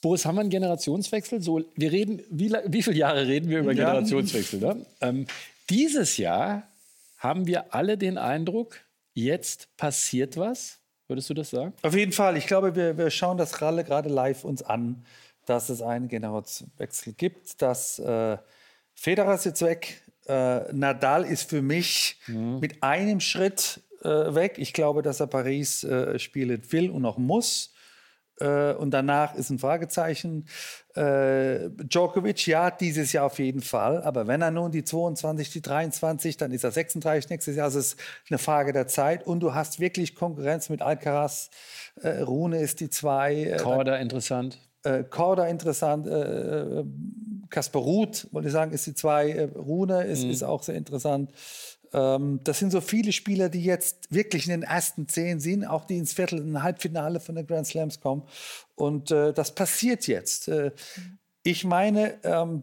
[0.00, 1.42] Boris, haben wir einen Generationswechsel?
[1.42, 4.60] So, wir reden, wie, wie viele Jahre reden wir über Generationswechsel?
[4.60, 4.86] Ne?
[5.00, 5.26] Ähm,
[5.68, 6.68] dieses Jahr
[7.22, 8.80] haben wir alle den Eindruck,
[9.14, 10.80] jetzt passiert was?
[11.06, 11.72] Würdest du das sagen?
[11.82, 12.36] Auf jeden Fall.
[12.36, 15.04] Ich glaube, wir, wir schauen das gerade, gerade live uns an,
[15.46, 18.38] dass es einen Generationswechsel gibt, dass äh,
[18.94, 20.02] Federer ist jetzt weg.
[20.26, 22.58] Äh, Nadal ist für mich mhm.
[22.58, 24.54] mit einem Schritt äh, weg.
[24.58, 27.71] Ich glaube, dass er Paris äh, spielen will und auch muss.
[28.42, 30.46] Äh, und danach ist ein Fragezeichen.
[30.94, 34.02] Äh, Djokovic, ja, dieses Jahr auf jeden Fall.
[34.02, 37.66] Aber wenn er nun die 22, die 23, dann ist er 36 nächstes Jahr.
[37.66, 39.26] Also es ist eine Frage der Zeit.
[39.26, 41.50] Und du hast wirklich Konkurrenz mit Alcaraz.
[42.02, 43.56] Äh, Rune ist die zwei.
[43.60, 44.58] Korda interessant.
[45.10, 46.08] Korda interessant.
[47.52, 49.30] Kasper Ruth, wollte ich sagen, ist die zwei.
[49.30, 50.30] Äh, Rune ist, mhm.
[50.30, 51.30] ist auch sehr interessant.
[51.92, 55.84] Ähm, das sind so viele Spieler, die jetzt wirklich in den ersten zehn sind, auch
[55.84, 58.22] die ins Viertel, in Halbfinale von den Grand Slams kommen.
[58.74, 60.48] Und äh, das passiert jetzt.
[60.48, 60.72] Äh,
[61.42, 62.62] ich meine, ähm,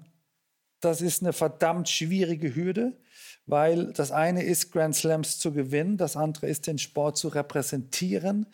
[0.80, 2.98] das ist eine verdammt schwierige Hürde,
[3.46, 8.48] weil das eine ist, Grand Slams zu gewinnen, das andere ist, den Sport zu repräsentieren.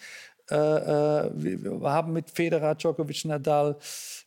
[0.49, 3.77] Äh, äh wir haben mit Federer, Djokovic, Nadal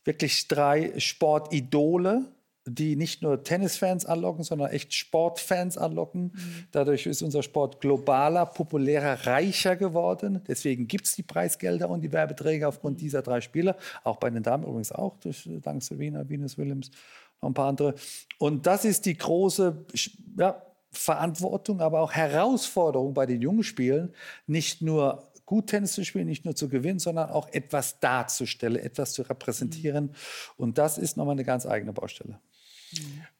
[0.05, 2.25] wirklich drei Sportidole
[2.69, 6.31] die nicht nur Tennisfans anlocken, sondern echt Sportfans anlocken.
[6.33, 6.65] Mhm.
[6.71, 10.41] Dadurch ist unser Sport globaler, populärer, reicher geworden.
[10.47, 13.01] Deswegen gibt es die Preisgelder und die Werbeträge aufgrund mhm.
[13.01, 13.75] dieser drei Spieler.
[14.03, 16.91] Auch bei den Damen übrigens auch, durch, dank Serena, Venus Williams,
[17.41, 17.95] noch ein paar andere.
[18.37, 19.85] Und das ist die große
[20.37, 20.61] ja,
[20.91, 24.13] Verantwortung, aber auch Herausforderung bei den jungen Spielen,
[24.47, 29.13] nicht nur gut Tennis zu spielen, nicht nur zu gewinnen, sondern auch etwas darzustellen, etwas
[29.13, 30.05] zu repräsentieren.
[30.05, 30.11] Mhm.
[30.57, 32.39] Und das ist nochmal eine ganz eigene Baustelle.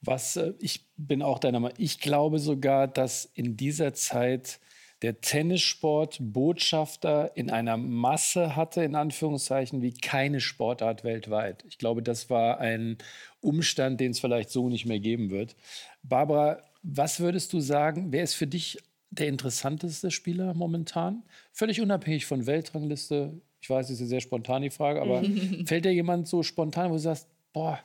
[0.01, 1.77] Was äh, ich bin auch deiner Meinung.
[1.79, 4.59] Ich glaube sogar, dass in dieser Zeit
[5.01, 11.63] der Tennissport Botschafter in einer Masse hatte, in Anführungszeichen, wie keine Sportart weltweit.
[11.69, 12.97] Ich glaube, das war ein
[13.39, 15.55] Umstand, den es vielleicht so nicht mehr geben wird.
[16.03, 18.77] Barbara, was würdest du sagen, wer ist für dich
[19.09, 21.23] der interessanteste Spieler momentan?
[21.53, 23.39] Völlig unabhängig von Weltrangliste.
[23.61, 25.23] Ich weiß, das ist eine sehr spontan die Frage, aber
[25.65, 27.79] fällt dir jemand so spontan, wo du sagst, boah,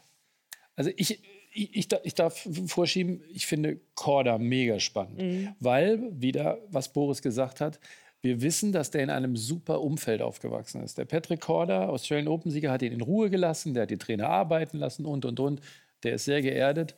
[0.76, 1.22] also ich,
[1.54, 5.54] ich, ich, darf vorschieben, ich finde Korda mega spannend, mhm.
[5.60, 7.78] weil, wieder, was Boris gesagt hat,
[8.22, 10.96] wir wissen, dass der in einem super Umfeld aufgewachsen ist.
[10.98, 14.78] Der Patrick Korda, Australian Open-Sieger, hat ihn in Ruhe gelassen, der hat die Trainer arbeiten
[14.78, 15.60] lassen und, und, und.
[16.02, 16.96] Der ist sehr geerdet.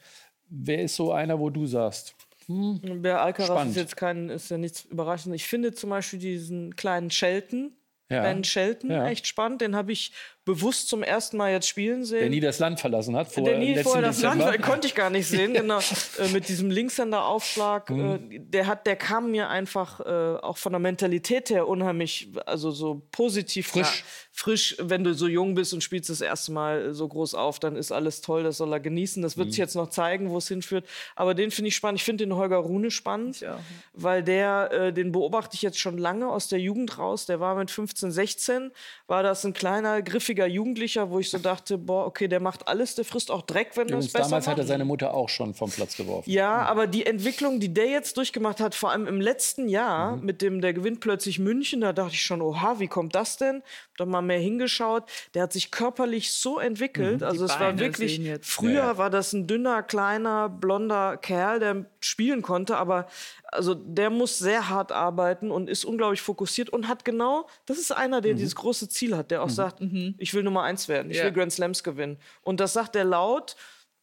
[0.49, 2.15] Wer ist so einer, wo du sagst,
[2.47, 3.77] hm, Der Alcaraz spannend.
[3.77, 5.43] ist jetzt kein, ist ja nichts Überraschendes.
[5.43, 7.73] Ich finde zum Beispiel diesen kleinen Shelton,
[8.09, 8.23] ja.
[8.23, 9.09] Ben Shelton, ja.
[9.09, 9.61] echt spannend.
[9.61, 10.13] Den habe ich
[10.47, 12.21] bewusst zum ersten Mal jetzt spielen sehen.
[12.21, 13.33] Der nie das Land verlassen hat.
[13.33, 14.47] Vor der nie vorher das Dezember.
[14.47, 15.81] Land, konnte ich gar nicht sehen, genau.
[15.81, 17.91] äh, mit diesem Linkshänder-Aufschlag.
[17.91, 18.31] Mhm.
[18.31, 22.71] Äh, der, hat, der kam mir einfach äh, auch von der Mentalität her unheimlich, also
[22.71, 23.67] so positiv.
[23.67, 24.05] Frisch.
[24.05, 27.59] Na, frisch, wenn du so jung bist und spielst das erste Mal so groß auf,
[27.59, 29.23] dann ist alles toll, das soll er genießen.
[29.23, 29.51] Das wird mhm.
[29.51, 30.87] sich jetzt noch zeigen, wo es hinführt.
[31.17, 31.99] Aber den finde ich spannend.
[31.99, 33.59] Ich finde den Holger Rune spannend, ja.
[33.95, 37.27] weil der, äh, den beobachte ich jetzt schon lange aus der Jugend raus.
[37.27, 38.71] Der war mit 15, 16,
[39.09, 42.69] war das ein kleiner, griffiger mutiger Jugendlicher, wo ich so dachte, boah, okay, der macht
[42.69, 44.53] alles, der frisst auch Dreck, wenn du es besser Damals macht.
[44.53, 46.31] hat er seine Mutter auch schon vom Platz geworfen.
[46.31, 46.67] Ja, mhm.
[46.67, 50.25] aber die Entwicklung, die der jetzt durchgemacht hat, vor allem im letzten Jahr, mhm.
[50.25, 53.57] mit dem, der gewinnt plötzlich München, da dachte ich schon, oha, wie kommt das denn?
[53.57, 55.05] Hab doch mal mehr hingeschaut.
[55.35, 57.21] Der hat sich körperlich so entwickelt.
[57.21, 57.27] Mhm.
[57.27, 58.99] Also die es Beine war wirklich, früher ja.
[58.99, 63.07] war das ein dünner, kleiner, blonder Kerl, der spielen konnte, aber
[63.53, 67.91] also der muss sehr hart arbeiten und ist unglaublich fokussiert und hat genau, das ist
[67.91, 68.39] einer, der mhm.
[68.39, 69.53] dieses große Ziel hat, der auch mhm.
[69.53, 70.15] sagt, mhm.
[70.27, 71.25] Ich will Nummer eins werden, ich ja.
[71.25, 72.19] will Grand Slams gewinnen.
[72.43, 73.55] Und das sagt er laut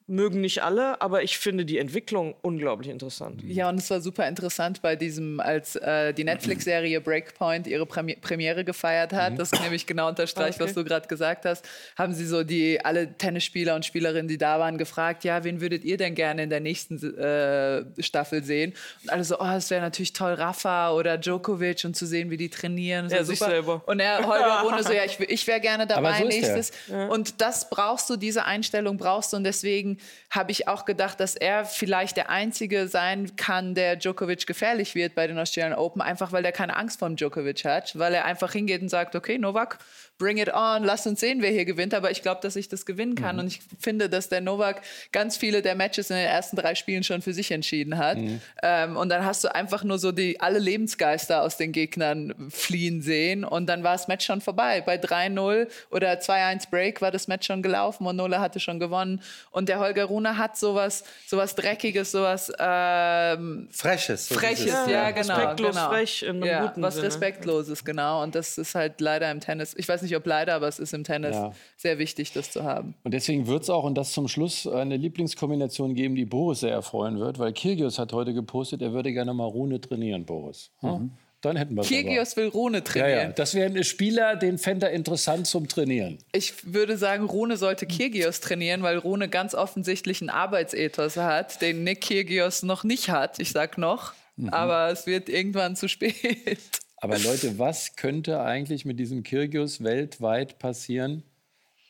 [0.07, 3.41] mögen nicht alle, aber ich finde die Entwicklung unglaublich interessant.
[3.47, 8.15] Ja, und es war super interessant bei diesem, als äh, die Netflix-Serie Breakpoint ihre Premi
[8.15, 9.37] Premiere gefeiert hat, mhm.
[9.37, 10.69] das nämlich genau unterstreicht, okay.
[10.69, 11.65] was du gerade gesagt hast,
[11.97, 15.83] haben sie so die alle Tennisspieler und Spielerinnen, die da waren, gefragt, ja, wen würdet
[15.85, 18.73] ihr denn gerne in der nächsten äh, Staffel sehen?
[19.03, 22.37] Und alle so, oh, es wäre natürlich toll, Rafa oder Djokovic und zu sehen, wie
[22.37, 23.09] die trainieren.
[23.09, 23.83] Ja, sich selber.
[23.85, 26.71] Und er, Holger Rune so, ja, ich, ich wäre gerne dabei so nächstes.
[26.87, 27.07] Ja.
[27.07, 29.92] Und das brauchst du, diese Einstellung brauchst du und deswegen
[30.29, 35.15] habe ich auch gedacht, dass er vielleicht der Einzige sein kann, der Djokovic gefährlich wird
[35.15, 38.51] bei den Australian Open, einfach weil er keine Angst vor Djokovic hat, weil er einfach
[38.51, 39.79] hingeht und sagt, okay, Novak,
[40.23, 41.93] bring it on, lass uns sehen, wer hier gewinnt.
[41.93, 43.35] Aber ich glaube, dass ich das gewinnen kann.
[43.35, 43.41] Mhm.
[43.41, 47.03] Und ich finde, dass der Novak ganz viele der Matches in den ersten drei Spielen
[47.03, 48.17] schon für sich entschieden hat.
[48.17, 48.39] Mhm.
[48.61, 53.01] Ähm, und dann hast du einfach nur so die alle Lebensgeister aus den Gegnern fliehen
[53.01, 53.43] sehen.
[53.43, 54.79] Und dann war das Match schon vorbei.
[54.79, 59.21] Bei 3-0 oder 2-1 Break war das Match schon gelaufen und Nola hatte schon gewonnen.
[59.51, 64.29] Und der Holger Rune hat sowas, sowas Dreckiges, sowas ähm, Freches.
[64.29, 65.35] So Freches, ja, ja, genau.
[65.35, 65.89] Respektlos genau.
[65.89, 67.07] frech in einem ja, guten was Sinne.
[67.07, 68.23] Respektloses, genau.
[68.23, 69.73] Und das ist halt leider im Tennis.
[69.75, 71.51] Ich weiß nicht, ob leider, aber es ist im Tennis ja.
[71.77, 72.95] sehr wichtig, das zu haben.
[73.03, 76.71] Und deswegen wird es auch, und das zum Schluss, eine Lieblingskombination geben, die Boris sehr
[76.71, 80.71] erfreuen wird, weil Kirgios hat heute gepostet, er würde gerne mal Rune trainieren, Boris.
[80.81, 81.11] Mhm.
[81.43, 83.11] Dann hätten wir Kirgios will Rune trainieren.
[83.11, 83.31] Ja, ja.
[83.31, 86.17] Das wäre ein Spieler, den fände er interessant zum Trainieren.
[86.31, 91.83] Ich würde sagen, Rune sollte Kirgios trainieren, weil Rune ganz offensichtlich einen Arbeitsethos hat, den
[91.83, 93.39] Nick Kirgios noch nicht hat.
[93.39, 94.13] Ich sag noch.
[94.37, 94.49] Mhm.
[94.49, 96.59] Aber es wird irgendwann zu spät.
[97.03, 101.23] Aber Leute, was könnte eigentlich mit diesem Kirgios weltweit passieren,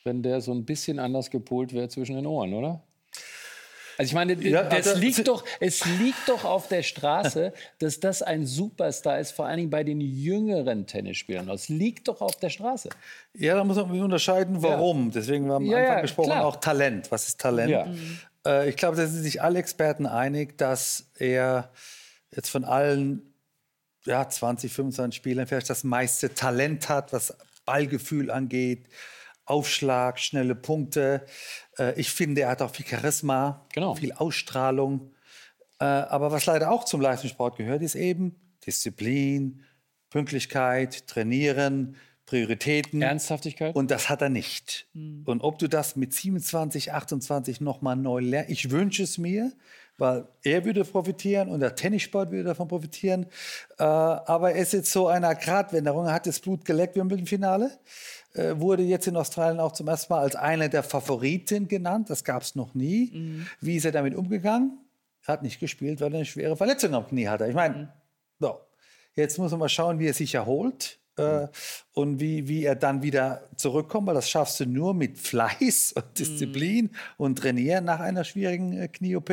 [0.02, 2.82] wenn der so ein bisschen anders gepolt wäre zwischen den Ohren, oder?
[3.96, 8.00] Also ich meine, ja, das also, liegt doch, es liegt doch auf der Straße, dass
[8.00, 11.46] das ein Superstar ist, vor allen Dingen bei den jüngeren Tennisspielern.
[11.46, 12.88] Das liegt doch auf der Straße.
[13.34, 15.06] Ja, da muss man unterscheiden, warum.
[15.06, 15.10] Ja.
[15.14, 16.44] Deswegen war am ja, Anfang gesprochen klar.
[16.44, 17.12] auch Talent.
[17.12, 17.88] Was ist Talent?
[17.88, 18.18] Mhm.
[18.44, 21.70] Äh, ich glaube, da sind sich alle Experten einig, dass er
[22.32, 23.33] jetzt von allen
[24.06, 28.86] ja, 20, 25 Spielern vielleicht das meiste Talent hat, was Ballgefühl angeht,
[29.46, 31.24] Aufschlag, schnelle Punkte.
[31.78, 33.94] Äh, ich finde, er hat auch viel Charisma, genau.
[33.94, 35.12] viel Ausstrahlung.
[35.80, 38.36] Äh, aber was leider auch zum Leistungssport gehört, ist eben
[38.66, 39.62] Disziplin,
[40.10, 41.96] Pünktlichkeit, Trainieren,
[42.26, 43.02] Prioritäten.
[43.02, 43.74] Ernsthaftigkeit.
[43.74, 44.86] Und das hat er nicht.
[44.94, 45.24] Mhm.
[45.26, 49.52] Und ob du das mit 27, 28 nochmal neu lernst, ich wünsche es mir,
[49.98, 53.26] weil er würde profitieren und der Tennissport würde davon profitieren.
[53.78, 57.70] Äh, aber er ist jetzt so einer Gratwanderung, er hat das Blut geleckt im Finale.
[58.34, 62.10] Äh, wurde jetzt in Australien auch zum ersten Mal als einer der Favoriten genannt.
[62.10, 63.10] Das gab es noch nie.
[63.12, 63.46] Mhm.
[63.60, 64.78] Wie ist er damit umgegangen?
[65.24, 67.46] Er hat nicht gespielt, weil er eine schwere Verletzung am Knie hatte.
[67.46, 67.88] Ich meine, mhm.
[68.40, 68.58] so.
[69.14, 70.98] jetzt muss man mal schauen, wie er sich erholt.
[71.16, 71.48] Äh,
[71.92, 76.18] und wie, wie er dann wieder zurückkommt, weil das schaffst du nur mit Fleiß und
[76.18, 77.22] Disziplin mm.
[77.22, 79.30] und Trainieren nach einer schwierigen äh, Knie-OP.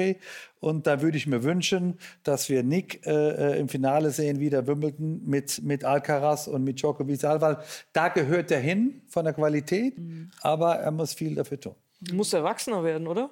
[0.60, 4.68] Und da würde ich mir wünschen, dass wir Nick äh, äh im Finale sehen, wieder
[4.68, 7.58] Wimbledon mit, mit Alcaraz und mit Djokovic, weil
[7.94, 10.30] da gehört er hin von der Qualität, mm.
[10.42, 11.76] aber er muss viel dafür tun.
[12.12, 13.32] Muss erwachsener werden, oder?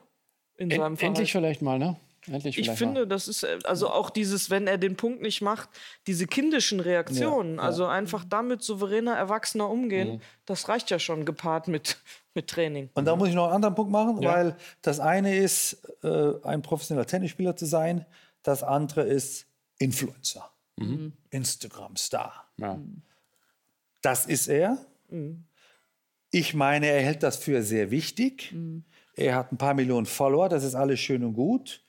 [0.58, 1.97] In en endlich vielleicht mal, ne?
[2.32, 3.07] Endlich ich finde, mal.
[3.07, 5.69] das ist äh, also auch dieses, wenn er den Punkt nicht macht,
[6.07, 7.67] diese kindischen Reaktionen, ja, ja.
[7.67, 10.21] also einfach damit souveräner, erwachsener umgehen, mhm.
[10.45, 11.97] das reicht ja schon gepaart mit,
[12.34, 12.89] mit Training.
[12.93, 14.34] Und da muss ich noch einen anderen Punkt machen, ja.
[14.34, 18.05] weil das eine ist, äh, ein professioneller Tennisspieler zu sein,
[18.43, 19.47] das andere ist
[19.80, 21.13] Influencer, mhm.
[21.30, 22.45] Instagram-Star.
[24.01, 24.77] Das ist er.
[25.09, 25.45] Mhm.
[26.32, 28.51] Ich meine, er hält das für sehr wichtig.
[28.51, 28.84] Mhm.
[29.15, 31.82] Er hat ein paar Millionen Follower, das ist alles schön und gut.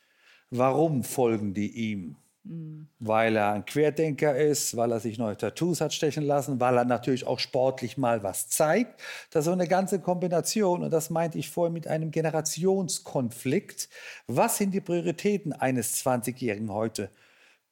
[0.50, 2.16] Warum folgen die ihm?
[2.44, 2.88] Mhm.
[2.98, 6.84] Weil er ein Querdenker ist, weil er sich neue Tattoos hat stechen lassen, weil er
[6.84, 9.00] natürlich auch sportlich mal was zeigt.
[9.30, 13.88] Das ist so eine ganze Kombination und das meinte ich vorher mit einem Generationskonflikt.
[14.26, 17.10] Was sind die Prioritäten eines 20-Jährigen heute?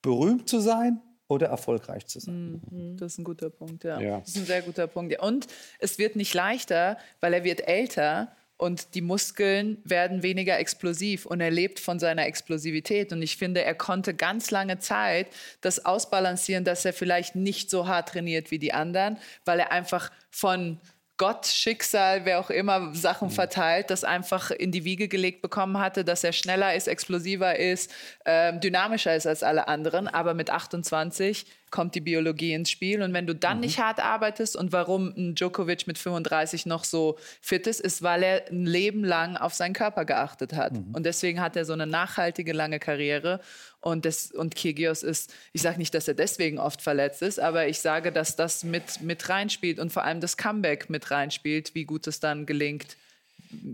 [0.02, 2.62] Berühmt zu sein oder erfolgreich zu sein.
[2.70, 2.96] Mhm.
[2.98, 4.00] Das ist ein guter Punkt, ja.
[4.00, 4.20] ja.
[4.20, 5.18] Das ist ein sehr guter Punkt.
[5.20, 5.46] Und
[5.78, 11.40] es wird nicht leichter, weil er wird älter und die Muskeln werden weniger explosiv und
[11.40, 13.12] er lebt von seiner Explosivität.
[13.12, 15.28] Und ich finde, er konnte ganz lange Zeit
[15.60, 20.10] das ausbalancieren, dass er vielleicht nicht so hart trainiert wie die anderen, weil er einfach
[20.30, 20.80] von
[21.18, 23.32] Gott, Schicksal, wer auch immer Sachen mhm.
[23.32, 27.92] verteilt, das einfach in die Wiege gelegt bekommen hatte, dass er schneller ist, explosiver ist,
[28.24, 30.06] äh, dynamischer ist als alle anderen.
[30.06, 33.02] Aber mit 28 kommt die Biologie ins Spiel.
[33.02, 33.64] Und wenn du dann mhm.
[33.64, 38.22] nicht hart arbeitest und warum ein Djokovic mit 35 noch so fit ist, ist, weil
[38.22, 40.72] er ein Leben lang auf seinen Körper geachtet hat.
[40.72, 40.94] Mhm.
[40.94, 43.40] Und deswegen hat er so eine nachhaltige, lange Karriere.
[43.80, 47.68] Und, das, und Kyrgios ist, ich sage nicht, dass er deswegen oft verletzt ist, aber
[47.68, 51.84] ich sage, dass das mit, mit reinspielt und vor allem das Comeback mit reinspielt, wie
[51.84, 52.96] gut es dann gelingt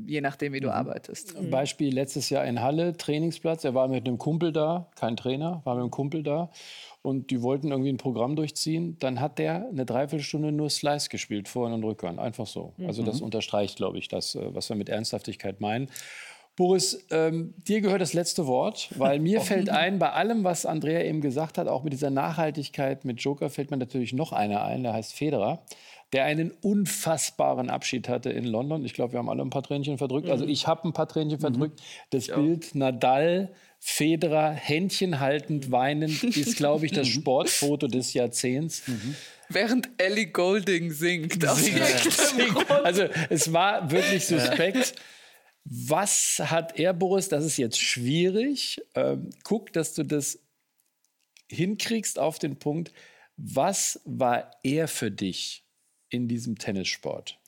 [0.06, 0.74] je nachdem, wie du mhm.
[0.74, 1.50] arbeitest.
[1.50, 3.64] Beispiel letztes Jahr in Halle, Trainingsplatz.
[3.64, 6.50] Er war mit einem Kumpel da, kein Trainer, war mit einem Kumpel da
[7.04, 11.48] und die wollten irgendwie ein Programm durchziehen, dann hat der eine Dreiviertelstunde nur Slice gespielt,
[11.48, 12.72] Vorhand und Rückhand, einfach so.
[12.86, 13.26] Also das mhm.
[13.26, 15.90] unterstreicht, glaube ich, das, äh, was wir mit Ernsthaftigkeit meinen.
[16.56, 21.02] Boris, ähm, dir gehört das letzte Wort, weil mir fällt ein, bei allem, was Andrea
[21.02, 24.82] eben gesagt hat, auch mit dieser Nachhaltigkeit mit Joker, fällt mir natürlich noch einer ein,
[24.82, 25.62] der heißt Federer,
[26.14, 28.84] der einen unfassbaren Abschied hatte in London.
[28.84, 30.30] Ich glaube, wir haben alle ein paar Tränchen verdrückt.
[30.30, 30.50] Also mhm.
[30.50, 31.42] ich habe ein paar Tränchen mhm.
[31.42, 31.82] verdrückt.
[32.10, 32.36] Das ja.
[32.36, 37.12] Bild Nadal Federer Händchen haltend, weinend, ist, glaube ich, das mhm.
[37.12, 38.86] Sportfoto des Jahrzehnts.
[38.86, 39.16] Mhm.
[39.48, 41.42] Während Ellie Golding singt.
[41.42, 42.70] singt.
[42.70, 44.94] Also es war wirklich suspekt.
[45.64, 47.28] Was hat er, Boris?
[47.28, 48.80] Das ist jetzt schwierig.
[48.94, 50.38] Ähm, guck, dass du das
[51.50, 52.92] hinkriegst auf den Punkt.
[53.36, 55.63] Was war er für dich
[56.14, 57.38] in diesem Tennissport?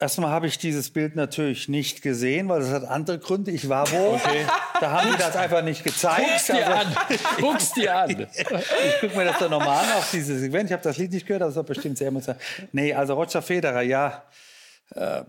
[0.00, 3.52] Erstmal habe ich dieses Bild natürlich nicht gesehen, weil das hat andere Gründe.
[3.52, 4.44] Ich war wo, okay.
[4.80, 6.26] da haben die das einfach nicht gezeigt.
[6.26, 6.96] Guck's dir also, an.
[7.40, 8.10] Guck's dir an.
[8.36, 10.68] ich gucke mir das dann nochmal an auf dieses Event.
[10.68, 12.40] Ich habe das Lied nicht gehört, aber es war bestimmt sehr emotional.
[12.72, 14.24] Nee, also Roger Federer, ja.
[14.94, 15.22] Äh,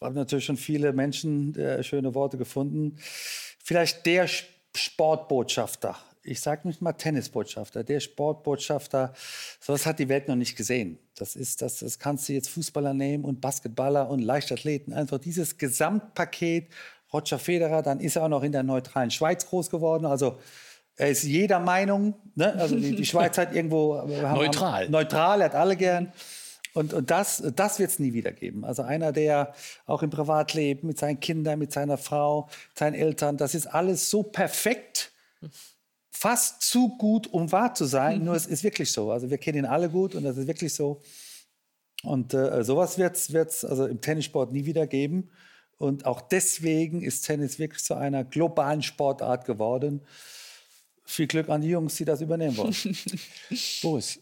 [0.00, 2.96] haben natürlich schon viele Menschen äh, schöne Worte gefunden.
[3.64, 4.28] Vielleicht der
[4.74, 5.96] Sportbotschafter
[6.30, 9.12] ich sage nicht mal Tennisbotschafter, der Sportbotschafter,
[9.60, 10.98] sowas hat die Welt noch nicht gesehen.
[11.16, 15.58] Das ist das, das kannst du jetzt Fußballer nehmen und Basketballer und Leichtathleten, einfach dieses
[15.58, 16.68] Gesamtpaket.
[17.12, 20.38] Roger Federer, dann ist er auch noch in der neutralen Schweiz groß geworden, also
[20.96, 22.54] er ist jeder Meinung, ne?
[22.54, 26.12] also die, die Schweiz hat irgendwo haben, neutral, haben, neutral, er hat alle gern.
[26.72, 28.64] Und, und das, das wird es nie wieder geben.
[28.64, 29.54] Also einer, der
[29.86, 34.22] auch im Privatleben mit seinen Kindern, mit seiner Frau, seinen Eltern, das ist alles so
[34.22, 35.10] perfekt,
[36.20, 38.22] fast zu gut, um wahr zu sein.
[38.22, 39.10] Nur es ist wirklich so.
[39.10, 41.00] Also wir kennen ihn alle gut und das ist wirklich so.
[42.02, 45.30] Und äh, sowas wird es also im Tennissport nie wieder geben.
[45.78, 50.02] Und auch deswegen ist Tennis wirklich zu einer globalen Sportart geworden.
[51.06, 52.74] Viel Glück an die Jungs, die das übernehmen wollen.
[53.82, 54.20] Boris,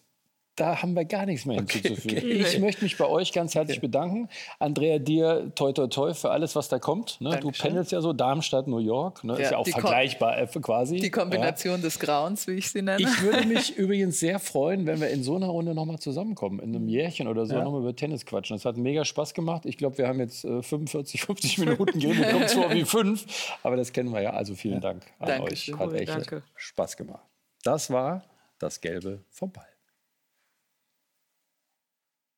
[0.58, 2.18] da haben wir gar nichts mehr hinzuzufügen.
[2.18, 2.46] Okay, okay.
[2.54, 4.28] Ich möchte mich bei euch ganz herzlich bedanken.
[4.58, 7.20] Andrea, dir toi toi toi für alles, was da kommt.
[7.20, 7.38] Ne?
[7.40, 9.22] Du pendelst ja so Darmstadt, New York.
[9.22, 9.34] Ne?
[9.34, 10.96] Ja, ist ja auch vergleichbar äh, quasi.
[10.96, 11.82] Die Kombination ja.
[11.82, 13.00] des Grauens, wie ich sie nenne.
[13.00, 16.58] Ich würde mich übrigens sehr freuen, wenn wir in so einer Runde nochmal zusammenkommen.
[16.58, 17.62] In einem Jährchen oder so ja.
[17.62, 18.56] nochmal über Tennis quatschen.
[18.56, 19.64] Das hat mega Spaß gemacht.
[19.64, 22.18] Ich glaube, wir haben jetzt äh, 45, 50 Minuten gehen.
[22.18, 23.26] Wir kommen zwar wie fünf,
[23.62, 24.30] aber das kennen wir ja.
[24.30, 25.74] Also vielen Dank an Dankeschön.
[25.74, 25.80] euch.
[25.80, 26.42] Hat echt Danke.
[26.56, 27.22] Spaß gemacht.
[27.62, 28.24] Das war
[28.58, 29.67] das Gelbe vom Ball.